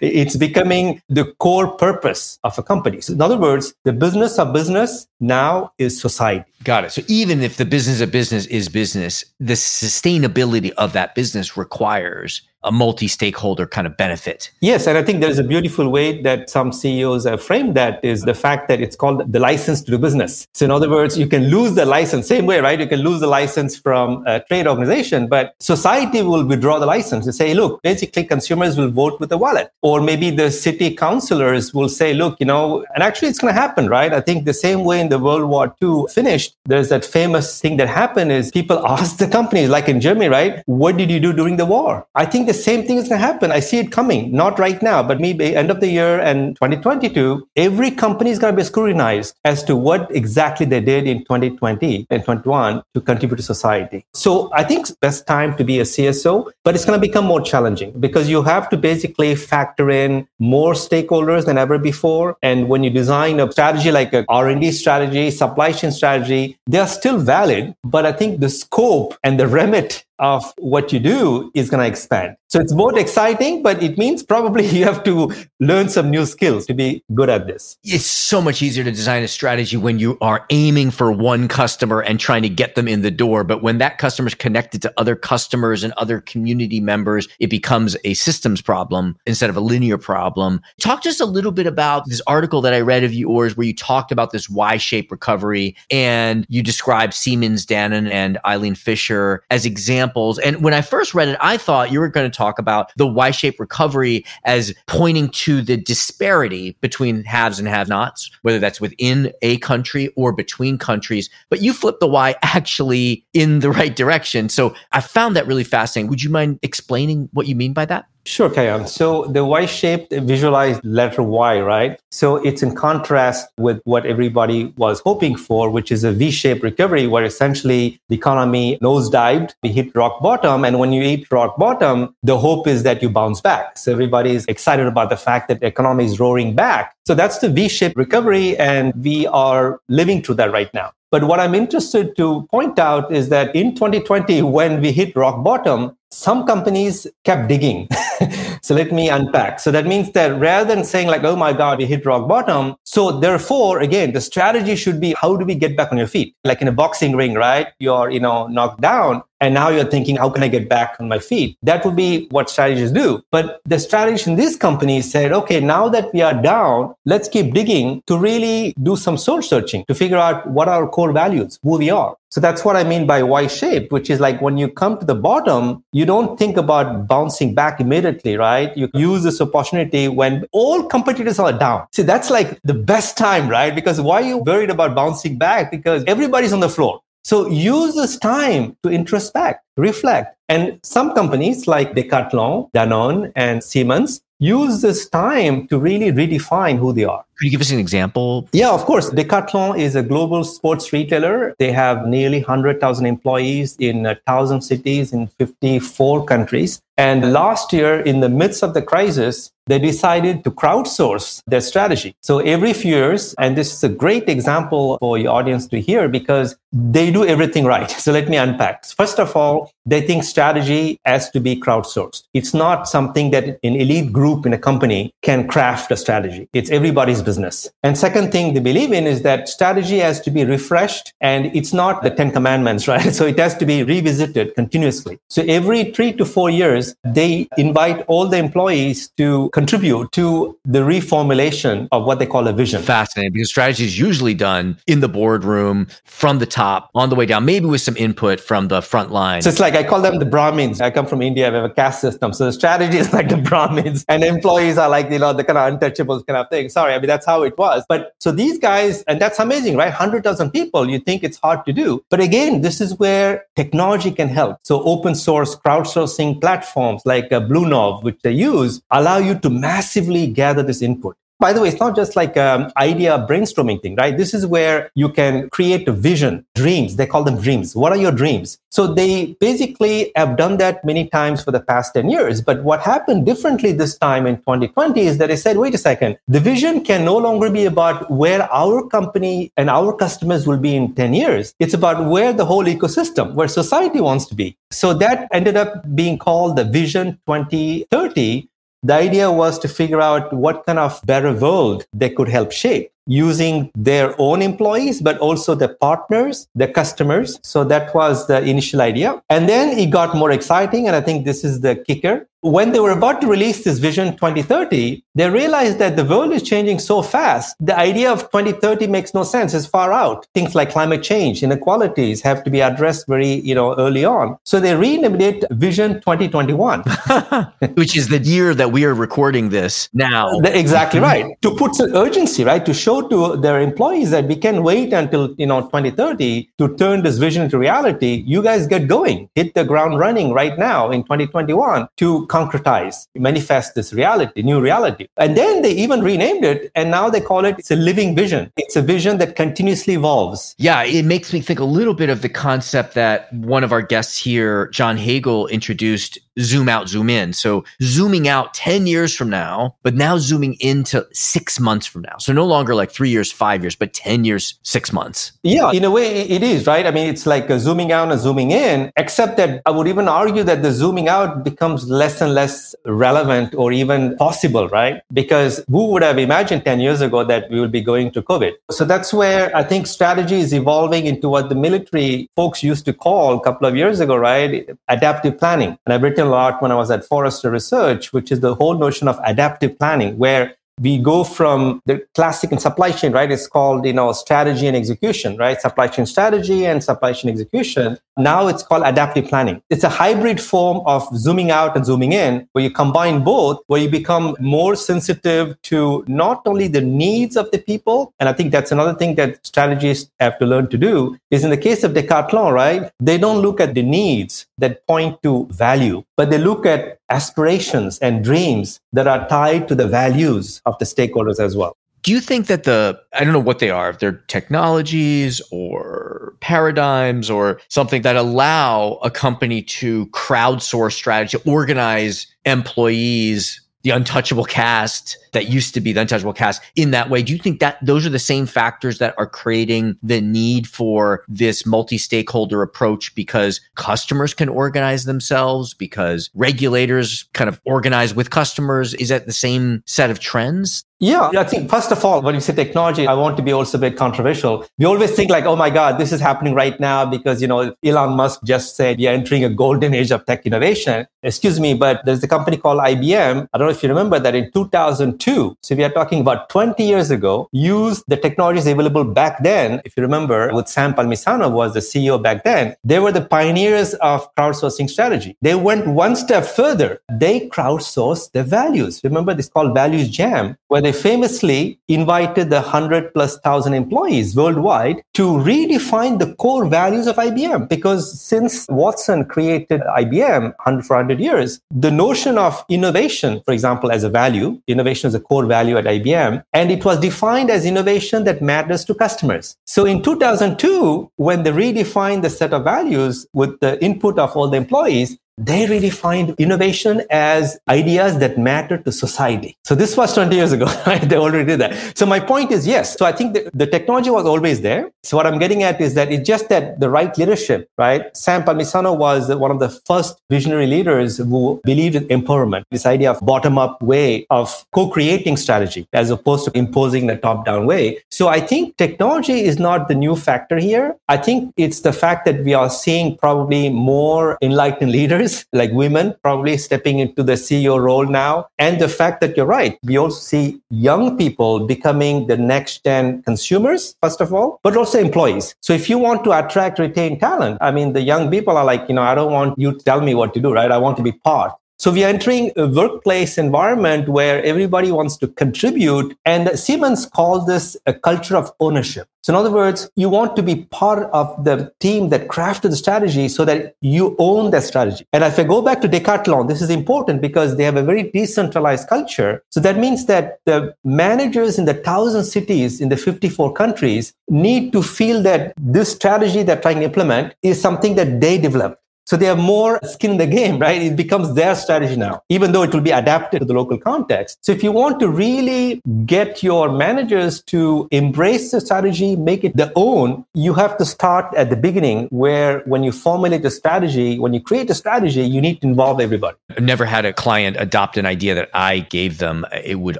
it's 0.00 0.36
becoming 0.36 1.02
the 1.08 1.32
core 1.38 1.68
purpose 1.68 2.38
of 2.44 2.58
a 2.58 2.62
company. 2.62 3.00
So 3.00 3.12
in 3.12 3.22
other 3.22 3.38
words, 3.38 3.74
the 3.84 3.92
business 3.92 4.38
of 4.38 4.52
business 4.52 5.08
now 5.20 5.72
is 5.78 6.00
society. 6.00 6.44
Got 6.64 6.84
it. 6.84 6.92
So 6.92 7.02
even 7.08 7.40
if 7.42 7.56
the 7.56 7.64
business 7.64 8.00
of 8.00 8.10
business 8.10 8.46
is 8.46 8.68
business, 8.68 9.24
the 9.38 9.54
sustainability 9.54 10.70
of 10.72 10.92
that 10.92 11.14
business 11.14 11.56
requires 11.56 12.42
a 12.64 12.72
multi-stakeholder 12.72 13.66
kind 13.66 13.86
of 13.86 13.96
benefit. 13.96 14.50
Yes, 14.60 14.86
and 14.86 14.98
I 14.98 15.02
think 15.02 15.20
there's 15.20 15.38
a 15.38 15.44
beautiful 15.44 15.88
way 15.88 16.22
that 16.22 16.50
some 16.50 16.72
CEOs 16.72 17.24
have 17.24 17.42
framed 17.42 17.74
that 17.76 18.04
is 18.04 18.22
the 18.22 18.34
fact 18.34 18.68
that 18.68 18.80
it's 18.80 18.96
called 18.96 19.32
the 19.32 19.40
license 19.40 19.82
to 19.82 19.90
do 19.90 19.98
business. 19.98 20.46
So 20.54 20.64
in 20.64 20.70
other 20.70 20.90
words, 20.90 21.18
you 21.18 21.26
can 21.26 21.48
lose 21.48 21.74
the 21.74 21.84
license 21.84 22.26
same 22.26 22.46
way, 22.46 22.60
right? 22.60 22.78
You 22.78 22.86
can 22.86 23.00
lose 23.00 23.20
the 23.20 23.26
license 23.26 23.76
from 23.76 24.24
a 24.26 24.40
trade 24.40 24.66
organization, 24.66 25.28
but 25.28 25.54
society 25.60 26.22
will 26.22 26.44
withdraw 26.44 26.78
the 26.78 26.86
license 26.86 27.26
and 27.26 27.34
say, 27.34 27.54
look, 27.54 27.80
basically 27.82 28.24
consumers 28.24 28.76
will 28.76 28.90
vote 28.90 29.20
with 29.20 29.30
the 29.30 29.38
wallet. 29.38 29.70
Or 29.82 30.00
maybe 30.00 30.30
the 30.30 30.50
city 30.50 30.94
councilors 30.94 31.72
will 31.72 31.88
say, 31.88 32.12
look, 32.12 32.38
you 32.40 32.46
know, 32.46 32.84
and 32.94 33.02
actually 33.02 33.28
it's 33.28 33.38
going 33.38 33.54
to 33.54 33.60
happen, 33.60 33.88
right? 33.88 34.12
I 34.12 34.20
think 34.20 34.44
the 34.44 34.54
same 34.54 34.84
way 34.84 35.00
in 35.00 35.08
the 35.08 35.18
World 35.18 35.48
War 35.48 35.74
II 35.82 36.04
finished, 36.10 36.56
there's 36.66 36.88
that 36.88 37.04
famous 37.04 37.60
thing 37.60 37.76
that 37.78 37.88
happened 37.88 38.32
is 38.32 38.50
people 38.50 38.86
asked 38.96 39.18
the 39.18 39.28
companies, 39.28 39.68
like 39.68 39.88
in 39.88 40.00
Germany, 40.00 40.28
right? 40.28 40.62
What 40.66 40.96
did 40.96 41.10
you 41.10 41.20
do 41.20 41.32
during 41.32 41.56
the 41.56 41.66
war? 41.66 42.06
I 42.14 42.26
think 42.26 42.47
the 42.48 42.54
same 42.54 42.86
thing 42.86 42.96
is 42.96 43.08
going 43.08 43.20
to 43.20 43.26
happen. 43.26 43.52
I 43.52 43.60
see 43.60 43.78
it 43.78 43.92
coming, 43.92 44.32
not 44.32 44.58
right 44.58 44.82
now, 44.82 45.02
but 45.02 45.20
maybe 45.20 45.54
end 45.54 45.70
of 45.70 45.80
the 45.80 45.88
year 45.88 46.18
and 46.18 46.56
2022, 46.56 47.46
every 47.56 47.90
company 47.90 48.30
is 48.30 48.38
going 48.38 48.52
to 48.54 48.56
be 48.56 48.64
scrutinized 48.64 49.36
as 49.44 49.62
to 49.64 49.76
what 49.76 50.10
exactly 50.10 50.64
they 50.64 50.80
did 50.80 51.06
in 51.06 51.18
2020 51.20 52.06
and 52.08 52.24
21 52.24 52.82
to 52.94 53.00
contribute 53.00 53.36
to 53.36 53.42
society. 53.42 54.04
So 54.14 54.50
I 54.54 54.64
think 54.64 54.80
it's 54.80 54.90
best 54.92 55.26
time 55.26 55.56
to 55.58 55.64
be 55.64 55.78
a 55.78 55.82
CSO, 55.82 56.50
but 56.64 56.74
it's 56.74 56.86
going 56.86 56.98
to 56.98 57.06
become 57.06 57.26
more 57.26 57.42
challenging 57.42 57.92
because 58.00 58.30
you 58.30 58.42
have 58.42 58.70
to 58.70 58.76
basically 58.78 59.34
factor 59.34 59.90
in 59.90 60.26
more 60.38 60.72
stakeholders 60.72 61.44
than 61.44 61.58
ever 61.58 61.78
before. 61.78 62.36
And 62.42 62.68
when 62.68 62.82
you 62.82 62.90
design 62.90 63.40
a 63.40 63.52
strategy 63.52 63.92
like 63.92 64.14
a 64.14 64.24
R&D 64.28 64.72
strategy, 64.72 65.30
supply 65.30 65.72
chain 65.72 65.92
strategy, 65.92 66.56
they 66.66 66.78
are 66.78 66.86
still 66.86 67.18
valid, 67.18 67.74
but 67.84 68.06
I 68.06 68.12
think 68.12 68.40
the 68.40 68.48
scope 68.48 69.16
and 69.22 69.38
the 69.38 69.46
remit 69.46 70.04
of 70.18 70.52
what 70.58 70.92
you 70.92 70.98
do 70.98 71.50
is 71.54 71.70
going 71.70 71.82
to 71.82 71.88
expand. 71.88 72.36
So 72.50 72.60
it's 72.60 72.72
both 72.72 72.96
exciting, 72.96 73.62
but 73.62 73.82
it 73.82 73.98
means 73.98 74.22
probably 74.22 74.66
you 74.68 74.84
have 74.84 75.04
to 75.04 75.30
learn 75.60 75.90
some 75.90 76.08
new 76.08 76.24
skills 76.24 76.64
to 76.66 76.72
be 76.72 77.04
good 77.12 77.28
at 77.28 77.46
this. 77.46 77.76
It's 77.84 78.06
so 78.06 78.40
much 78.40 78.62
easier 78.62 78.82
to 78.84 78.90
design 78.90 79.22
a 79.22 79.28
strategy 79.28 79.76
when 79.76 79.98
you 79.98 80.16
are 80.22 80.46
aiming 80.48 80.92
for 80.92 81.12
one 81.12 81.46
customer 81.46 82.00
and 82.00 82.18
trying 82.18 82.40
to 82.42 82.48
get 82.48 82.74
them 82.74 82.88
in 82.88 83.02
the 83.02 83.10
door. 83.10 83.44
But 83.44 83.62
when 83.62 83.76
that 83.78 83.98
customer 83.98 84.28
is 84.28 84.34
connected 84.34 84.80
to 84.80 84.94
other 84.96 85.14
customers 85.14 85.84
and 85.84 85.92
other 85.98 86.22
community 86.22 86.80
members, 86.80 87.28
it 87.38 87.48
becomes 87.48 87.98
a 88.04 88.14
systems 88.14 88.62
problem 88.62 89.18
instead 89.26 89.50
of 89.50 89.56
a 89.58 89.60
linear 89.60 89.98
problem. 89.98 90.62
Talk 90.80 91.02
just 91.02 91.20
a 91.20 91.26
little 91.26 91.52
bit 91.52 91.66
about 91.66 92.06
this 92.06 92.22
article 92.26 92.62
that 92.62 92.72
I 92.72 92.80
read 92.80 93.04
of 93.04 93.12
yours 93.12 93.58
where 93.58 93.66
you 93.66 93.74
talked 93.74 94.10
about 94.10 94.30
this 94.30 94.48
Y 94.48 94.78
shaped 94.78 95.10
recovery 95.10 95.76
and 95.90 96.46
you 96.48 96.62
described 96.62 97.12
Siemens 97.12 97.66
Danone 97.66 98.10
and 98.10 98.38
Eileen 98.46 98.74
Fisher 98.74 99.42
as 99.50 99.66
examples. 99.66 100.38
And 100.38 100.62
when 100.62 100.72
I 100.72 100.80
first 100.80 101.12
read 101.12 101.28
it, 101.28 101.36
I 101.42 101.58
thought 101.58 101.92
you 101.92 102.00
were 102.00 102.08
going 102.08 102.30
to 102.30 102.37
talk 102.38 102.58
about 102.58 102.92
the 102.96 103.06
Y 103.06 103.30
shaped 103.30 103.60
recovery 103.60 104.24
as 104.44 104.74
pointing 104.86 105.28
to 105.30 105.60
the 105.60 105.76
disparity 105.76 106.76
between 106.80 107.24
haves 107.24 107.58
and 107.58 107.68
have 107.68 107.88
nots, 107.88 108.30
whether 108.42 108.58
that's 108.58 108.80
within 108.80 109.32
a 109.42 109.58
country 109.58 110.08
or 110.16 110.32
between 110.32 110.78
countries. 110.78 111.28
But 111.50 111.60
you 111.60 111.72
flip 111.72 111.96
the 112.00 112.06
Y 112.06 112.34
actually 112.42 113.26
in 113.34 113.60
the 113.60 113.70
right 113.70 113.94
direction. 113.94 114.48
So 114.48 114.74
I 114.92 115.00
found 115.00 115.36
that 115.36 115.46
really 115.46 115.64
fascinating. 115.64 116.08
Would 116.10 116.22
you 116.22 116.30
mind 116.30 116.58
explaining 116.62 117.28
what 117.32 117.46
you 117.46 117.56
mean 117.56 117.72
by 117.72 117.84
that? 117.86 118.06
Sure, 118.28 118.50
Kaihan. 118.50 118.86
So 118.86 119.24
the 119.24 119.42
Y-shaped 119.42 120.12
visualized 120.12 120.84
letter 120.84 121.22
Y, 121.22 121.60
right? 121.60 121.98
So 122.10 122.36
it's 122.36 122.62
in 122.62 122.74
contrast 122.74 123.48
with 123.56 123.80
what 123.84 124.04
everybody 124.04 124.66
was 124.76 125.00
hoping 125.00 125.34
for, 125.34 125.70
which 125.70 125.90
is 125.90 126.04
a 126.04 126.12
V-shaped 126.12 126.62
recovery 126.62 127.06
where 127.06 127.24
essentially 127.24 127.98
the 128.10 128.16
economy 128.16 128.78
nosedived, 128.82 129.54
we 129.62 129.70
hit 129.70 129.96
rock 129.96 130.20
bottom. 130.20 130.66
And 130.66 130.78
when 130.78 130.92
you 130.92 131.02
hit 131.02 131.32
rock 131.32 131.56
bottom, 131.56 132.14
the 132.22 132.36
hope 132.36 132.66
is 132.66 132.82
that 132.82 133.00
you 133.00 133.08
bounce 133.08 133.40
back. 133.40 133.78
So 133.78 133.92
everybody 133.92 134.34
is 134.34 134.44
excited 134.44 134.86
about 134.86 135.08
the 135.08 135.16
fact 135.16 135.48
that 135.48 135.60
the 135.60 135.66
economy 135.66 136.04
is 136.04 136.20
roaring 136.20 136.54
back. 136.54 136.94
So 137.06 137.14
that's 137.14 137.38
the 137.38 137.48
V-shaped 137.48 137.96
recovery. 137.96 138.58
And 138.58 138.92
we 139.02 139.26
are 139.28 139.80
living 139.88 140.22
through 140.22 140.34
that 140.34 140.52
right 140.52 140.72
now. 140.74 140.92
But 141.10 141.24
what 141.24 141.40
I'm 141.40 141.54
interested 141.54 142.16
to 142.16 142.46
point 142.50 142.78
out 142.78 143.10
is 143.12 143.30
that 143.30 143.54
in 143.54 143.74
2020, 143.74 144.42
when 144.42 144.80
we 144.80 144.92
hit 144.92 145.16
rock 145.16 145.42
bottom, 145.42 145.96
some 146.10 146.46
companies 146.46 147.06
kept 147.24 147.48
digging. 147.48 147.88
so 148.62 148.74
let 148.74 148.92
me 148.92 149.08
unpack. 149.08 149.60
So 149.60 149.70
that 149.70 149.86
means 149.86 150.12
that 150.12 150.38
rather 150.38 150.74
than 150.74 150.84
saying 150.84 151.08
like, 151.08 151.24
oh 151.24 151.36
my 151.36 151.52
God, 151.52 151.78
we 151.78 151.86
hit 151.86 152.04
rock 152.04 152.28
bottom. 152.28 152.76
So 152.84 153.20
therefore, 153.20 153.80
again, 153.80 154.12
the 154.12 154.20
strategy 154.20 154.76
should 154.76 155.00
be, 155.00 155.14
how 155.14 155.36
do 155.36 155.44
we 155.44 155.54
get 155.54 155.76
back 155.76 155.92
on 155.92 155.98
your 155.98 156.06
feet? 156.06 156.34
Like 156.44 156.62
in 156.62 156.68
a 156.68 156.72
boxing 156.72 157.16
ring, 157.16 157.34
right? 157.34 157.68
You're, 157.78 158.10
you 158.10 158.20
know, 158.20 158.46
knocked 158.46 158.80
down. 158.80 159.22
And 159.40 159.54
now 159.54 159.68
you're 159.68 159.84
thinking, 159.84 160.16
how 160.16 160.30
can 160.30 160.42
I 160.42 160.48
get 160.48 160.68
back 160.68 160.96
on 160.98 161.08
my 161.08 161.18
feet? 161.18 161.56
That 161.62 161.84
would 161.84 161.96
be 161.96 162.26
what 162.30 162.50
strategists 162.50 162.92
do. 162.92 163.22
But 163.30 163.60
the 163.64 163.78
strategists 163.78 164.26
in 164.26 164.36
these 164.36 164.56
companies 164.56 165.10
said, 165.10 165.32
okay, 165.32 165.60
now 165.60 165.88
that 165.88 166.12
we 166.12 166.22
are 166.22 166.34
down, 166.34 166.94
let's 167.04 167.28
keep 167.28 167.54
digging 167.54 168.02
to 168.06 168.18
really 168.18 168.74
do 168.82 168.96
some 168.96 169.16
soul 169.16 169.42
searching 169.42 169.84
to 169.86 169.94
figure 169.94 170.16
out 170.16 170.48
what 170.50 170.68
are 170.68 170.82
our 170.82 170.88
core 170.88 171.12
values, 171.12 171.58
who 171.62 171.78
we 171.78 171.90
are. 171.90 172.16
So 172.30 172.42
that's 172.42 172.62
what 172.62 172.76
I 172.76 172.84
mean 172.84 173.06
by 173.06 173.22
Y 173.22 173.46
shaped, 173.46 173.90
which 173.90 174.10
is 174.10 174.20
like 174.20 174.42
when 174.42 174.58
you 174.58 174.68
come 174.68 174.98
to 174.98 175.06
the 175.06 175.14
bottom, 175.14 175.82
you 175.92 176.04
don't 176.04 176.38
think 176.38 176.58
about 176.58 177.06
bouncing 177.06 177.54
back 177.54 177.80
immediately, 177.80 178.36
right? 178.36 178.76
You 178.76 178.90
use 178.92 179.22
this 179.22 179.40
opportunity 179.40 180.08
when 180.08 180.44
all 180.52 180.84
competitors 180.84 181.38
are 181.38 181.52
down. 181.52 181.86
See, 181.94 182.02
that's 182.02 182.28
like 182.28 182.60
the 182.64 182.74
best 182.74 183.16
time, 183.16 183.48
right? 183.48 183.74
Because 183.74 183.98
why 184.00 184.22
are 184.22 184.26
you 184.26 184.38
worried 184.38 184.68
about 184.68 184.94
bouncing 184.94 185.38
back? 185.38 185.70
Because 185.70 186.04
everybody's 186.06 186.52
on 186.52 186.60
the 186.60 186.68
floor. 186.68 187.00
So 187.28 187.46
use 187.46 187.94
this 187.94 188.18
time 188.18 188.74
to 188.82 188.88
introspect, 188.88 189.58
reflect. 189.76 190.34
And 190.48 190.80
some 190.82 191.12
companies 191.12 191.66
like 191.66 191.92
Decathlon, 191.92 192.70
Danone, 192.72 193.32
and 193.36 193.62
Siemens 193.62 194.22
use 194.38 194.80
this 194.80 195.10
time 195.10 195.68
to 195.68 195.78
really 195.78 196.10
redefine 196.10 196.78
who 196.78 196.94
they 196.94 197.04
are. 197.04 197.26
Could 197.38 197.44
you 197.44 197.50
give 197.52 197.60
us 197.60 197.70
an 197.70 197.78
example? 197.78 198.48
Yeah, 198.52 198.70
of 198.70 198.84
course. 198.84 199.10
Decathlon 199.10 199.78
is 199.78 199.94
a 199.94 200.02
global 200.02 200.42
sports 200.42 200.92
retailer. 200.92 201.54
They 201.60 201.70
have 201.70 202.06
nearly 202.06 202.40
100,000 202.40 203.06
employees 203.06 203.76
in 203.78 204.02
1,000 204.02 204.60
cities 204.62 205.12
in 205.12 205.28
54 205.38 206.24
countries. 206.24 206.82
And 206.98 207.32
last 207.32 207.72
year, 207.72 208.00
in 208.00 208.18
the 208.18 208.28
midst 208.28 208.64
of 208.64 208.74
the 208.74 208.82
crisis, 208.82 209.52
they 209.68 209.78
decided 209.78 210.42
to 210.42 210.50
crowdsource 210.50 211.42
their 211.46 211.60
strategy. 211.60 212.16
So 212.22 212.40
every 212.40 212.72
few 212.72 212.96
years, 212.96 213.34
and 213.38 213.56
this 213.56 213.72
is 213.72 213.84
a 213.84 213.88
great 213.88 214.28
example 214.28 214.98
for 214.98 215.16
your 215.16 215.30
audience 215.30 215.68
to 215.68 215.80
hear 215.80 216.08
because 216.08 216.56
they 216.72 217.12
do 217.12 217.24
everything 217.24 217.64
right. 217.64 217.88
So 218.08 218.12
let 218.12 218.28
me 218.28 218.36
unpack. 218.36 218.86
First 218.86 219.20
of 219.20 219.36
all, 219.36 219.70
they 219.84 220.00
think 220.00 220.24
strategy 220.24 220.98
has 221.04 221.30
to 221.30 221.40
be 221.40 221.60
crowdsourced. 221.60 222.22
It's 222.34 222.54
not 222.54 222.88
something 222.88 223.30
that 223.30 223.44
an 223.62 223.76
elite 223.76 224.12
group 224.12 224.46
in 224.46 224.52
a 224.52 224.58
company 224.58 225.12
can 225.22 225.46
craft 225.46 225.92
a 225.92 225.96
strategy. 225.96 226.48
It's 226.52 226.70
everybody's 226.70 227.22
business. 227.28 227.56
And 227.82 227.92
second 228.06 228.32
thing 228.34 228.54
they 228.54 228.64
believe 228.70 228.92
in 228.98 229.04
is 229.14 229.18
that 229.28 229.48
strategy 229.56 229.98
has 229.98 230.20
to 230.26 230.30
be 230.36 230.42
refreshed 230.56 231.06
and 231.20 231.40
it's 231.58 231.72
not 231.82 232.02
the 232.02 232.10
10 232.10 232.32
commandments, 232.38 232.88
right? 232.92 233.12
So 233.18 233.26
it 233.32 233.38
has 233.38 233.54
to 233.62 233.66
be 233.72 233.76
revisited 233.94 234.54
continuously. 234.54 235.18
So 235.28 235.42
every 235.58 235.80
three 235.96 236.12
to 236.20 236.24
four 236.24 236.48
years, 236.48 236.94
they 237.04 237.32
invite 237.56 237.98
all 238.12 238.26
the 238.34 238.38
employees 238.38 238.98
to 239.20 239.50
contribute 239.58 240.06
to 240.12 240.26
the 240.64 240.82
reformulation 240.94 241.88
of 241.92 242.04
what 242.06 242.18
they 242.18 242.26
call 242.34 242.48
a 242.48 242.54
vision. 242.62 242.82
Fascinating 242.82 243.32
because 243.32 243.50
strategy 243.56 243.84
is 243.84 243.98
usually 243.98 244.34
done 244.34 244.78
in 244.86 245.00
the 245.00 245.08
boardroom 245.18 245.86
from 246.04 246.38
the 246.38 246.46
top 246.46 246.90
on 246.94 247.10
the 247.10 247.16
way 247.20 247.26
down, 247.26 247.44
maybe 247.44 247.66
with 247.66 247.82
some 247.88 247.96
input 248.06 248.40
from 248.40 248.68
the 248.68 248.80
front 248.80 249.10
line. 249.20 249.42
So 249.42 249.50
it's 249.50 249.60
like 249.66 249.74
I 249.74 249.84
call 249.90 250.00
them 250.00 250.18
the 250.18 250.30
Brahmins. 250.34 250.80
I 250.80 250.90
come 250.90 251.06
from 251.06 251.20
India, 251.22 251.50
we 251.50 251.56
have 251.56 251.70
a 251.72 251.74
caste 251.80 252.00
system. 252.00 252.32
So 252.32 252.46
the 252.46 252.52
strategy 252.52 252.98
is 252.98 253.12
like 253.18 253.28
the 253.28 253.42
Brahmins 253.50 254.04
and 254.08 254.24
employees 254.24 254.78
are 254.78 254.90
like, 254.96 255.10
you 255.10 255.18
know, 255.18 255.32
the 255.32 255.44
kind 255.44 255.58
of 255.58 255.64
untouchables 255.70 256.26
kind 256.26 256.36
of 256.36 256.48
thing. 256.48 256.68
Sorry, 256.68 256.94
I 256.94 256.98
mean, 256.98 257.08
that's 257.08 257.17
how 257.26 257.42
it 257.42 257.56
was. 257.58 257.84
But 257.88 258.14
so 258.18 258.32
these 258.32 258.58
guys, 258.58 259.02
and 259.02 259.20
that's 259.20 259.38
amazing, 259.38 259.76
right? 259.76 259.88
100,000 259.88 260.50
people, 260.50 260.88
you 260.88 260.98
think 260.98 261.22
it's 261.22 261.38
hard 261.38 261.64
to 261.66 261.72
do. 261.72 262.04
But 262.10 262.20
again, 262.20 262.60
this 262.60 262.80
is 262.80 262.98
where 262.98 263.44
technology 263.56 264.10
can 264.10 264.28
help. 264.28 264.58
So 264.62 264.82
open 264.82 265.14
source 265.14 265.56
crowdsourcing 265.56 266.40
platforms 266.40 267.02
like 267.04 267.32
uh, 267.32 267.40
Bluenove, 267.40 268.02
which 268.02 268.18
they 268.22 268.32
use, 268.32 268.82
allow 268.90 269.18
you 269.18 269.38
to 269.38 269.50
massively 269.50 270.26
gather 270.26 270.62
this 270.62 270.82
input. 270.82 271.16
By 271.40 271.52
the 271.52 271.60
way, 271.60 271.68
it's 271.68 271.78
not 271.78 271.94
just 271.94 272.16
like 272.16 272.36
an 272.36 272.72
idea 272.76 273.24
brainstorming 273.28 273.80
thing, 273.80 273.94
right? 273.94 274.16
This 274.16 274.34
is 274.34 274.44
where 274.44 274.90
you 274.96 275.08
can 275.08 275.48
create 275.50 275.86
a 275.86 275.92
vision, 275.92 276.44
dreams. 276.56 276.96
They 276.96 277.06
call 277.06 277.22
them 277.22 277.40
dreams. 277.40 277.76
What 277.76 277.92
are 277.92 277.96
your 277.96 278.10
dreams? 278.10 278.58
So 278.70 278.92
they 278.92 279.36
basically 279.38 280.10
have 280.16 280.36
done 280.36 280.56
that 280.56 280.84
many 280.84 281.08
times 281.08 281.44
for 281.44 281.52
the 281.52 281.60
past 281.60 281.94
10 281.94 282.10
years. 282.10 282.42
But 282.42 282.64
what 282.64 282.80
happened 282.80 283.24
differently 283.24 283.70
this 283.70 283.96
time 283.96 284.26
in 284.26 284.38
2020 284.38 285.00
is 285.00 285.18
that 285.18 285.28
they 285.28 285.36
said, 285.36 285.58
wait 285.58 285.76
a 285.76 285.78
second, 285.78 286.18
the 286.26 286.40
vision 286.40 286.82
can 286.82 287.04
no 287.04 287.16
longer 287.16 287.50
be 287.50 287.66
about 287.66 288.10
where 288.10 288.42
our 288.52 288.84
company 288.88 289.52
and 289.56 289.70
our 289.70 289.92
customers 289.92 290.44
will 290.44 290.58
be 290.58 290.74
in 290.74 290.92
10 290.96 291.14
years. 291.14 291.54
It's 291.60 291.74
about 291.74 292.10
where 292.10 292.32
the 292.32 292.46
whole 292.46 292.64
ecosystem, 292.64 293.34
where 293.34 293.46
society 293.46 294.00
wants 294.00 294.26
to 294.26 294.34
be. 294.34 294.56
So 294.72 294.92
that 294.94 295.28
ended 295.32 295.56
up 295.56 295.94
being 295.94 296.18
called 296.18 296.56
the 296.56 296.64
Vision 296.64 297.20
2030 297.26 298.48
the 298.82 298.94
idea 298.94 299.30
was 299.30 299.58
to 299.60 299.68
figure 299.68 300.00
out 300.00 300.32
what 300.32 300.64
kind 300.66 300.78
of 300.78 301.00
better 301.04 301.32
world 301.32 301.86
they 301.92 302.10
could 302.10 302.28
help 302.28 302.52
shape. 302.52 302.92
Using 303.08 303.70
their 303.74 304.14
own 304.18 304.42
employees, 304.42 305.00
but 305.00 305.18
also 305.18 305.54
the 305.54 305.68
partners, 305.68 306.46
the 306.54 306.68
customers. 306.68 307.40
So 307.42 307.64
that 307.64 307.94
was 307.94 308.28
the 308.28 308.42
initial 308.42 308.80
idea. 308.80 309.20
And 309.28 309.48
then 309.48 309.76
it 309.76 309.90
got 309.90 310.14
more 310.14 310.30
exciting. 310.30 310.86
And 310.86 310.94
I 310.94 311.00
think 311.00 311.24
this 311.24 311.42
is 311.42 311.60
the 311.62 311.74
kicker. 311.74 312.28
When 312.40 312.70
they 312.70 312.78
were 312.78 312.92
about 312.92 313.20
to 313.22 313.26
release 313.26 313.64
this 313.64 313.78
vision 313.78 314.12
2030 314.12 315.02
they 315.18 315.28
realized 315.28 315.80
that 315.80 315.96
the 315.96 316.04
world 316.04 316.32
is 316.32 316.44
changing 316.44 316.78
so 316.78 317.02
fast. 317.02 317.56
The 317.58 317.76
idea 317.76 318.12
of 318.12 318.20
2030 318.30 318.86
makes 318.86 319.12
no 319.12 319.24
sense. 319.24 319.52
It's 319.52 319.66
far 319.66 319.92
out. 319.92 320.28
Things 320.32 320.54
like 320.54 320.70
climate 320.70 321.02
change 321.02 321.42
inequalities 321.42 322.22
have 322.22 322.44
to 322.44 322.50
be 322.50 322.60
addressed 322.60 323.08
very 323.08 323.32
you 323.48 323.56
know 323.56 323.74
early 323.76 324.04
on. 324.04 324.38
So 324.44 324.60
they 324.60 324.76
renamed 324.76 325.20
it 325.20 325.44
vision 325.50 325.94
2021 325.94 326.82
which 327.74 327.96
is 327.96 328.06
the 328.08 328.20
year 328.20 328.54
that 328.54 328.70
we 328.70 328.84
are 328.84 328.94
recording 328.94 329.48
this 329.48 329.88
now. 329.92 330.38
Exactly 330.38 331.00
right. 331.00 331.26
To 331.42 331.50
put 331.56 331.74
some 331.74 331.92
urgency 331.96 332.44
right 332.44 332.64
to 332.64 332.72
show 332.72 332.97
to 333.08 333.36
their 333.36 333.60
employees 333.60 334.10
that 334.10 334.24
we 334.24 334.36
can 334.36 334.62
wait 334.62 334.92
until 334.92 335.34
you 335.38 335.46
know 335.46 335.62
2030 335.62 336.50
to 336.58 336.76
turn 336.76 337.02
this 337.02 337.18
vision 337.18 337.42
into 337.42 337.58
reality 337.58 338.24
you 338.26 338.42
guys 338.42 338.66
get 338.66 338.88
going 338.88 339.28
hit 339.34 339.54
the 339.54 339.64
ground 339.64 339.98
running 339.98 340.32
right 340.32 340.58
now 340.58 340.90
in 340.90 341.02
2021 341.02 341.88
to 341.96 342.26
concretize, 342.26 343.06
manifest 343.14 343.74
this 343.74 343.92
reality, 343.92 344.42
new 344.42 344.60
reality. 344.60 345.06
And 345.16 345.36
then 345.36 345.62
they 345.62 345.72
even 345.72 346.00
renamed 346.00 346.44
it 346.44 346.70
and 346.74 346.90
now 346.90 347.10
they 347.10 347.20
call 347.20 347.44
it 347.44 347.56
it's 347.58 347.70
a 347.70 347.76
living 347.76 348.14
vision. 348.14 348.52
It's 348.56 348.76
a 348.76 348.82
vision 348.82 349.18
that 349.18 349.36
continuously 349.36 349.94
evolves. 349.94 350.54
Yeah, 350.58 350.82
it 350.82 351.04
makes 351.04 351.32
me 351.32 351.40
think 351.40 351.58
a 351.60 351.64
little 351.64 351.94
bit 351.94 352.10
of 352.10 352.22
the 352.22 352.28
concept 352.28 352.94
that 352.94 353.32
one 353.32 353.64
of 353.64 353.72
our 353.72 353.82
guests 353.82 354.16
here, 354.18 354.68
John 354.68 354.96
Hagel, 354.96 355.46
introduced 355.48 356.18
zoom 356.40 356.68
out, 356.68 356.88
zoom 356.88 357.10
in. 357.10 357.32
So 357.32 357.64
zooming 357.82 358.28
out 358.28 358.54
10 358.54 358.86
years 358.86 359.14
from 359.14 359.30
now, 359.30 359.76
but 359.82 359.94
now 359.94 360.18
zooming 360.18 360.54
into 360.60 361.06
six 361.12 361.58
months 361.60 361.86
from 361.86 362.02
now. 362.02 362.16
So 362.18 362.32
no 362.32 362.46
longer 362.46 362.74
like 362.74 362.90
three 362.90 363.10
years, 363.10 363.30
five 363.30 363.62
years, 363.62 363.74
but 363.74 363.92
10 363.92 364.24
years, 364.24 364.58
six 364.62 364.92
months. 364.92 365.32
Yeah, 365.42 365.72
in 365.72 365.84
a 365.84 365.90
way 365.90 366.22
it 366.22 366.42
is, 366.42 366.66
right? 366.66 366.86
I 366.86 366.90
mean, 366.90 367.08
it's 367.08 367.26
like 367.26 367.48
zooming 367.58 367.92
out 367.92 368.10
and 368.10 368.20
zooming 368.20 368.50
in, 368.50 368.92
except 368.96 369.36
that 369.36 369.62
I 369.66 369.70
would 369.70 369.88
even 369.88 370.08
argue 370.08 370.42
that 370.44 370.62
the 370.62 370.72
zooming 370.72 371.08
out 371.08 371.44
becomes 371.44 371.88
less 371.88 372.20
and 372.20 372.34
less 372.34 372.74
relevant 372.84 373.54
or 373.54 373.72
even 373.72 374.16
possible, 374.16 374.68
right? 374.68 375.02
Because 375.12 375.64
who 375.68 375.86
would 375.92 376.02
have 376.02 376.18
imagined 376.18 376.64
10 376.64 376.80
years 376.80 377.00
ago 377.00 377.24
that 377.24 377.50
we 377.50 377.60
will 377.60 377.68
be 377.68 377.80
going 377.80 378.10
to 378.12 378.22
COVID? 378.22 378.52
So 378.70 378.84
that's 378.84 379.12
where 379.12 379.54
I 379.56 379.62
think 379.62 379.86
strategy 379.86 380.40
is 380.40 380.52
evolving 380.52 381.06
into 381.06 381.28
what 381.28 381.48
the 381.48 381.54
military 381.54 382.28
folks 382.36 382.62
used 382.62 382.84
to 382.86 382.92
call 382.92 383.36
a 383.36 383.40
couple 383.40 383.66
of 383.66 383.76
years 383.76 384.00
ago, 384.00 384.16
right? 384.16 384.68
Adaptive 384.88 385.38
planning. 385.38 385.78
And 385.84 385.92
I've 385.92 386.02
written 386.02 386.27
lot 386.28 386.62
when 386.62 386.70
I 386.70 386.76
was 386.76 386.90
at 386.90 387.04
Forrester 387.04 387.50
Research, 387.50 388.12
which 388.12 388.30
is 388.30 388.40
the 388.40 388.54
whole 388.54 388.78
notion 388.78 389.08
of 389.08 389.18
adaptive 389.24 389.78
planning, 389.78 390.18
where 390.18 390.54
we 390.80 390.98
go 390.98 391.24
from 391.24 391.82
the 391.86 392.06
classic 392.14 392.52
in 392.52 392.58
supply 392.58 392.92
chain, 392.92 393.12
right? 393.12 393.30
It's 393.30 393.46
called, 393.46 393.84
you 393.84 393.92
know, 393.92 394.12
strategy 394.12 394.66
and 394.66 394.76
execution, 394.76 395.36
right? 395.36 395.60
Supply 395.60 395.88
chain 395.88 396.06
strategy 396.06 396.66
and 396.66 396.82
supply 396.82 397.12
chain 397.12 397.30
execution. 397.32 397.98
Now 398.18 398.48
it's 398.48 398.64
called 398.64 398.82
adaptive 398.84 399.28
planning. 399.28 399.62
It's 399.70 399.84
a 399.84 399.88
hybrid 399.88 400.40
form 400.40 400.82
of 400.86 401.06
zooming 401.16 401.52
out 401.52 401.76
and 401.76 401.86
zooming 401.86 402.12
in, 402.12 402.48
where 402.52 402.64
you 402.64 402.70
combine 402.70 403.22
both, 403.22 403.60
where 403.68 403.80
you 403.80 403.88
become 403.88 404.36
more 404.40 404.74
sensitive 404.74 405.60
to 405.62 406.04
not 406.08 406.42
only 406.44 406.66
the 406.66 406.80
needs 406.80 407.36
of 407.36 407.48
the 407.52 407.58
people. 407.58 408.12
And 408.18 408.28
I 408.28 408.32
think 408.32 408.50
that's 408.50 408.72
another 408.72 408.94
thing 408.94 409.14
that 409.14 409.46
strategists 409.46 410.10
have 410.18 410.36
to 410.40 410.46
learn 410.46 410.68
to 410.70 410.76
do 410.76 411.16
is 411.30 411.44
in 411.44 411.50
the 411.50 411.56
case 411.56 411.84
of 411.84 411.92
Decathlon, 411.92 412.52
right? 412.52 412.90
They 412.98 413.18
don't 413.18 413.40
look 413.40 413.60
at 413.60 413.74
the 413.74 413.82
needs 413.82 414.46
that 414.58 414.84
point 414.88 415.22
to 415.22 415.46
value, 415.50 416.02
but 416.16 416.30
they 416.30 416.38
look 416.38 416.66
at 416.66 416.98
aspirations 417.10 417.98
and 418.00 418.24
dreams 418.24 418.80
that 418.92 419.06
are 419.06 419.28
tied 419.28 419.68
to 419.68 419.74
the 419.74 419.86
values 419.86 420.60
of 420.66 420.76
the 420.78 420.84
stakeholders 420.84 421.38
as 421.38 421.56
well. 421.56 421.76
Do 422.02 422.12
you 422.12 422.20
think 422.20 422.46
that 422.46 422.64
the, 422.64 423.00
I 423.12 423.24
don't 423.24 423.32
know 423.32 423.38
what 423.38 423.58
they 423.58 423.70
are, 423.70 423.90
if 423.90 423.98
they're 423.98 424.24
technologies 424.28 425.40
or 425.50 426.34
paradigms 426.40 427.28
or 427.28 427.60
something 427.68 428.02
that 428.02 428.16
allow 428.16 429.00
a 429.02 429.10
company 429.10 429.62
to 429.62 430.06
crowdsource 430.08 430.92
strategy, 430.92 431.38
organize 431.44 432.26
employees 432.44 433.60
the 433.82 433.90
untouchable 433.90 434.44
caste 434.44 435.16
that 435.32 435.48
used 435.48 435.72
to 435.74 435.80
be 435.80 435.92
the 435.92 436.00
untouchable 436.00 436.32
caste 436.32 436.60
in 436.74 436.90
that 436.90 437.10
way. 437.10 437.22
Do 437.22 437.32
you 437.32 437.38
think 437.38 437.60
that 437.60 437.78
those 437.80 438.04
are 438.04 438.10
the 438.10 438.18
same 438.18 438.44
factors 438.44 438.98
that 438.98 439.14
are 439.16 439.26
creating 439.26 439.96
the 440.02 440.20
need 440.20 440.66
for 440.66 441.24
this 441.28 441.64
multi 441.64 441.96
stakeholder 441.96 442.60
approach 442.62 443.14
because 443.14 443.60
customers 443.76 444.34
can 444.34 444.48
organize 444.48 445.04
themselves, 445.04 445.74
because 445.74 446.28
regulators 446.34 447.28
kind 447.34 447.48
of 447.48 447.60
organize 447.64 448.14
with 448.14 448.30
customers? 448.30 448.94
Is 448.94 449.10
that 449.10 449.26
the 449.26 449.32
same 449.32 449.82
set 449.86 450.10
of 450.10 450.18
trends? 450.18 450.84
Yeah, 451.00 451.30
I 451.36 451.44
think 451.44 451.70
first 451.70 451.92
of 451.92 452.04
all, 452.04 452.22
when 452.22 452.34
you 452.34 452.40
say 452.40 452.52
technology, 452.52 453.06
I 453.06 453.14
want 453.14 453.36
to 453.36 453.42
be 453.42 453.52
also 453.52 453.78
a 453.78 453.80
bit 453.80 453.96
controversial. 453.96 454.66
We 454.78 454.84
always 454.84 455.12
think 455.12 455.30
like, 455.30 455.44
oh 455.44 455.54
my 455.54 455.70
God, 455.70 455.96
this 455.96 456.10
is 456.10 456.20
happening 456.20 456.54
right 456.54 456.78
now 456.80 457.06
because, 457.06 457.40
you 457.40 457.46
know, 457.46 457.72
Elon 457.84 458.16
Musk 458.16 458.40
just 458.42 458.74
said 458.74 459.00
are 459.00 459.10
entering 459.10 459.44
a 459.44 459.48
golden 459.48 459.94
age 459.94 460.10
of 460.10 460.26
tech 460.26 460.44
innovation. 460.44 461.06
Excuse 461.22 461.60
me, 461.60 461.74
but 461.74 462.04
there's 462.04 462.24
a 462.24 462.28
company 462.28 462.56
called 462.56 462.80
IBM. 462.80 463.48
I 463.52 463.58
don't 463.58 463.68
know 463.68 463.72
if 463.72 463.80
you 463.80 463.88
remember 463.88 464.18
that 464.18 464.34
in 464.34 464.50
2002. 464.50 465.56
So 465.62 465.74
we 465.76 465.84
are 465.84 465.90
talking 465.90 466.20
about 466.20 466.48
20 466.48 466.82
years 466.82 467.12
ago, 467.12 467.48
used 467.52 468.02
the 468.08 468.16
technologies 468.16 468.66
available 468.66 469.04
back 469.04 469.44
then. 469.44 469.80
If 469.84 469.96
you 469.96 470.02
remember 470.02 470.52
with 470.52 470.66
Sam 470.66 470.94
Palmisano 470.94 471.52
was 471.52 471.74
the 471.74 471.80
CEO 471.80 472.20
back 472.20 472.42
then, 472.42 472.74
they 472.82 472.98
were 472.98 473.12
the 473.12 473.24
pioneers 473.24 473.94
of 473.94 474.34
crowdsourcing 474.34 474.90
strategy. 474.90 475.36
They 475.42 475.54
went 475.54 475.86
one 475.86 476.16
step 476.16 476.44
further. 476.44 477.00
They 477.08 477.48
crowdsourced 477.48 478.32
their 478.32 478.42
values. 478.42 479.00
Remember 479.04 479.32
this 479.32 479.48
called 479.48 479.74
values 479.74 480.08
jam 480.08 480.56
where 480.66 480.87
they 480.88 480.92
famously 480.92 481.78
invited 481.88 482.48
the 482.48 482.62
100 482.62 483.12
plus 483.12 483.38
thousand 483.40 483.74
employees 483.74 484.34
worldwide 484.34 485.02
to 485.12 485.24
redefine 485.48 486.18
the 486.18 486.34
core 486.36 486.64
values 486.64 487.06
of 487.06 487.16
IBM. 487.16 487.68
Because 487.68 488.18
since 488.18 488.66
Watson 488.70 489.26
created 489.26 489.82
IBM 489.82 490.44
100 490.64 490.86
for 490.86 490.96
100 490.96 491.20
years, 491.20 491.60
the 491.70 491.90
notion 491.90 492.38
of 492.38 492.64
innovation, 492.70 493.42
for 493.44 493.52
example, 493.52 493.92
as 493.92 494.02
a 494.02 494.08
value, 494.08 494.58
innovation 494.66 495.08
is 495.08 495.14
a 495.14 495.20
core 495.20 495.44
value 495.44 495.76
at 495.76 495.84
IBM, 495.84 496.42
and 496.54 496.70
it 496.70 496.86
was 496.86 496.98
defined 497.00 497.50
as 497.50 497.66
innovation 497.66 498.24
that 498.24 498.40
matters 498.40 498.82
to 498.86 498.94
customers. 498.94 499.58
So 499.66 499.84
in 499.84 500.02
2002, 500.02 501.10
when 501.16 501.42
they 501.42 501.50
redefined 501.50 502.22
the 502.22 502.30
set 502.30 502.54
of 502.54 502.64
values 502.64 503.26
with 503.34 503.60
the 503.60 503.82
input 503.84 504.18
of 504.18 504.34
all 504.34 504.48
the 504.48 504.56
employees, 504.56 505.18
they 505.38 505.66
really 505.66 505.90
find 505.90 506.34
innovation 506.38 507.02
as 507.10 507.58
ideas 507.68 508.18
that 508.18 508.36
matter 508.38 508.76
to 508.76 508.90
society. 508.90 509.56
So 509.64 509.74
this 509.74 509.96
was 509.96 510.12
20 510.14 510.34
years 510.34 510.52
ago, 510.52 510.66
right? 510.86 511.00
They 511.00 511.16
already 511.16 511.44
did 511.44 511.60
that. 511.60 511.96
So 511.96 512.04
my 512.06 512.18
point 512.18 512.50
is 512.50 512.66
yes. 512.66 512.98
So 512.98 513.06
I 513.06 513.12
think 513.12 513.34
the, 513.34 513.50
the 513.54 513.66
technology 513.66 514.10
was 514.10 514.26
always 514.26 514.60
there. 514.62 514.90
So 515.04 515.16
what 515.16 515.26
I'm 515.26 515.38
getting 515.38 515.62
at 515.62 515.80
is 515.80 515.94
that 515.94 516.10
it's 516.10 516.26
just 516.26 516.48
that 516.48 516.80
the 516.80 516.90
right 516.90 517.16
leadership, 517.16 517.70
right? 517.78 518.14
Sam 518.16 518.42
Palmisano 518.42 518.96
was 518.96 519.32
one 519.34 519.50
of 519.50 519.60
the 519.60 519.68
first 519.68 520.20
visionary 520.28 520.66
leaders 520.66 521.18
who 521.18 521.60
believed 521.64 521.94
in 521.94 522.04
empowerment, 522.08 522.64
this 522.70 522.84
idea 522.84 523.10
of 523.10 523.20
bottom 523.24 523.58
up 523.58 523.80
way 523.80 524.26
of 524.30 524.64
co-creating 524.74 525.36
strategy 525.36 525.86
as 525.92 526.10
opposed 526.10 526.44
to 526.46 526.58
imposing 526.58 527.06
the 527.06 527.16
top 527.16 527.46
down 527.46 527.66
way. 527.66 527.98
So 528.10 528.28
I 528.28 528.40
think 528.40 528.76
technology 528.76 529.44
is 529.44 529.58
not 529.58 529.88
the 529.88 529.94
new 529.94 530.16
factor 530.16 530.56
here. 530.56 530.96
I 531.08 531.16
think 531.16 531.54
it's 531.56 531.80
the 531.80 531.92
fact 531.92 532.24
that 532.24 532.42
we 532.42 532.54
are 532.54 532.68
seeing 532.68 533.16
probably 533.16 533.68
more 533.68 534.36
enlightened 534.42 534.90
leaders 534.98 535.27
like 535.52 535.70
women 535.72 536.14
probably 536.22 536.56
stepping 536.56 536.98
into 536.98 537.22
the 537.22 537.36
CEO 537.44 537.80
role 537.80 538.06
now. 538.06 538.46
And 538.58 538.80
the 538.80 538.88
fact 538.88 539.20
that 539.20 539.36
you're 539.36 539.46
right, 539.46 539.78
we 539.82 539.96
also 539.96 540.20
see 540.20 540.60
young 540.70 541.16
people 541.16 541.66
becoming 541.66 542.26
the 542.26 542.36
next 542.36 542.84
gen 542.84 543.22
consumers, 543.22 543.94
first 544.02 544.20
of 544.20 544.32
all, 544.32 544.60
but 544.62 544.76
also 544.76 544.98
employees. 544.98 545.54
So 545.60 545.72
if 545.72 545.88
you 545.90 545.98
want 545.98 546.24
to 546.24 546.32
attract, 546.32 546.78
retain 546.78 547.18
talent, 547.18 547.58
I 547.60 547.70
mean, 547.70 547.92
the 547.92 548.02
young 548.02 548.30
people 548.30 548.56
are 548.56 548.64
like, 548.64 548.88
you 548.88 548.94
know, 548.94 549.02
I 549.02 549.14
don't 549.14 549.32
want 549.32 549.58
you 549.58 549.72
to 549.72 549.84
tell 549.84 550.00
me 550.00 550.14
what 550.14 550.34
to 550.34 550.40
do, 550.40 550.52
right? 550.52 550.70
I 550.70 550.78
want 550.78 550.96
to 550.98 551.02
be 551.02 551.12
part. 551.12 551.52
So 551.80 551.92
we 551.92 552.02
are 552.02 552.08
entering 552.08 552.50
a 552.56 552.66
workplace 552.66 553.38
environment 553.38 554.08
where 554.08 554.42
everybody 554.42 554.90
wants 554.90 555.16
to 555.18 555.28
contribute. 555.28 556.18
And 556.24 556.58
Siemens 556.58 557.06
calls 557.06 557.46
this 557.46 557.76
a 557.86 557.94
culture 557.94 558.36
of 558.36 558.52
ownership. 558.58 559.06
So 559.22 559.32
in 559.32 559.36
other 559.38 559.52
words, 559.52 559.88
you 559.94 560.08
want 560.08 560.34
to 560.34 560.42
be 560.42 560.64
part 560.72 561.08
of 561.12 561.44
the 561.44 561.72
team 561.78 562.08
that 562.08 562.26
crafted 562.26 562.70
the 562.70 562.76
strategy 562.76 563.28
so 563.28 563.44
that 563.44 563.76
you 563.80 564.16
own 564.18 564.50
that 564.50 564.64
strategy. 564.64 565.06
And 565.12 565.22
if 565.22 565.38
I 565.38 565.44
go 565.44 565.62
back 565.62 565.80
to 565.82 565.88
Decathlon, 565.88 566.48
this 566.48 566.62
is 566.62 566.68
important 566.68 567.20
because 567.20 567.56
they 567.56 567.62
have 567.62 567.76
a 567.76 567.82
very 567.84 568.10
decentralized 568.10 568.88
culture. 568.88 569.44
So 569.50 569.60
that 569.60 569.78
means 569.78 570.06
that 570.06 570.40
the 570.46 570.74
managers 570.82 571.60
in 571.60 571.64
the 571.64 571.74
thousand 571.74 572.24
cities 572.24 572.80
in 572.80 572.88
the 572.88 572.96
54 572.96 573.52
countries 573.52 574.14
need 574.28 574.72
to 574.72 574.82
feel 574.82 575.22
that 575.22 575.52
this 575.56 575.92
strategy 575.92 576.42
they're 576.42 576.60
trying 576.60 576.80
to 576.80 576.86
implement 576.86 577.36
is 577.42 577.60
something 577.60 577.94
that 577.94 578.20
they 578.20 578.36
developed. 578.36 578.82
So 579.08 579.16
they 579.16 579.24
have 579.24 579.38
more 579.38 579.80
skin 579.84 580.10
in 580.10 580.16
the 580.18 580.26
game, 580.26 580.58
right? 580.58 580.82
It 580.82 580.94
becomes 580.94 581.34
their 581.34 581.54
strategy 581.54 581.96
now, 581.96 582.22
even 582.28 582.52
though 582.52 582.62
it 582.62 582.74
will 582.74 582.82
be 582.82 582.90
adapted 582.90 583.40
to 583.40 583.46
the 583.46 583.54
local 583.54 583.78
context. 583.78 584.36
So 584.42 584.52
if 584.52 584.62
you 584.62 584.70
want 584.70 585.00
to 585.00 585.08
really 585.08 585.80
get 586.04 586.42
your 586.42 586.70
managers 586.70 587.42
to 587.44 587.88
embrace 587.90 588.50
the 588.50 588.60
strategy, 588.60 589.16
make 589.16 589.44
it 589.44 589.56
their 589.56 589.72
own, 589.76 590.26
you 590.34 590.52
have 590.52 590.76
to 590.76 590.84
start 590.84 591.34
at 591.34 591.48
the 591.48 591.56
beginning 591.56 592.08
where 592.10 592.60
when 592.66 592.82
you 592.82 592.92
formulate 592.92 593.42
a 593.46 593.50
strategy, 593.50 594.18
when 594.18 594.34
you 594.34 594.42
create 594.42 594.68
a 594.68 594.74
strategy, 594.74 595.22
you 595.22 595.40
need 595.40 595.62
to 595.62 595.66
involve 595.66 596.02
everybody. 596.02 596.36
Never 596.60 596.84
had 596.84 597.04
a 597.04 597.12
client 597.12 597.56
adopt 597.58 597.96
an 597.96 598.06
idea 598.06 598.34
that 598.34 598.50
I 598.54 598.80
gave 598.80 599.18
them. 599.18 599.46
It 599.64 599.80
would 599.80 599.98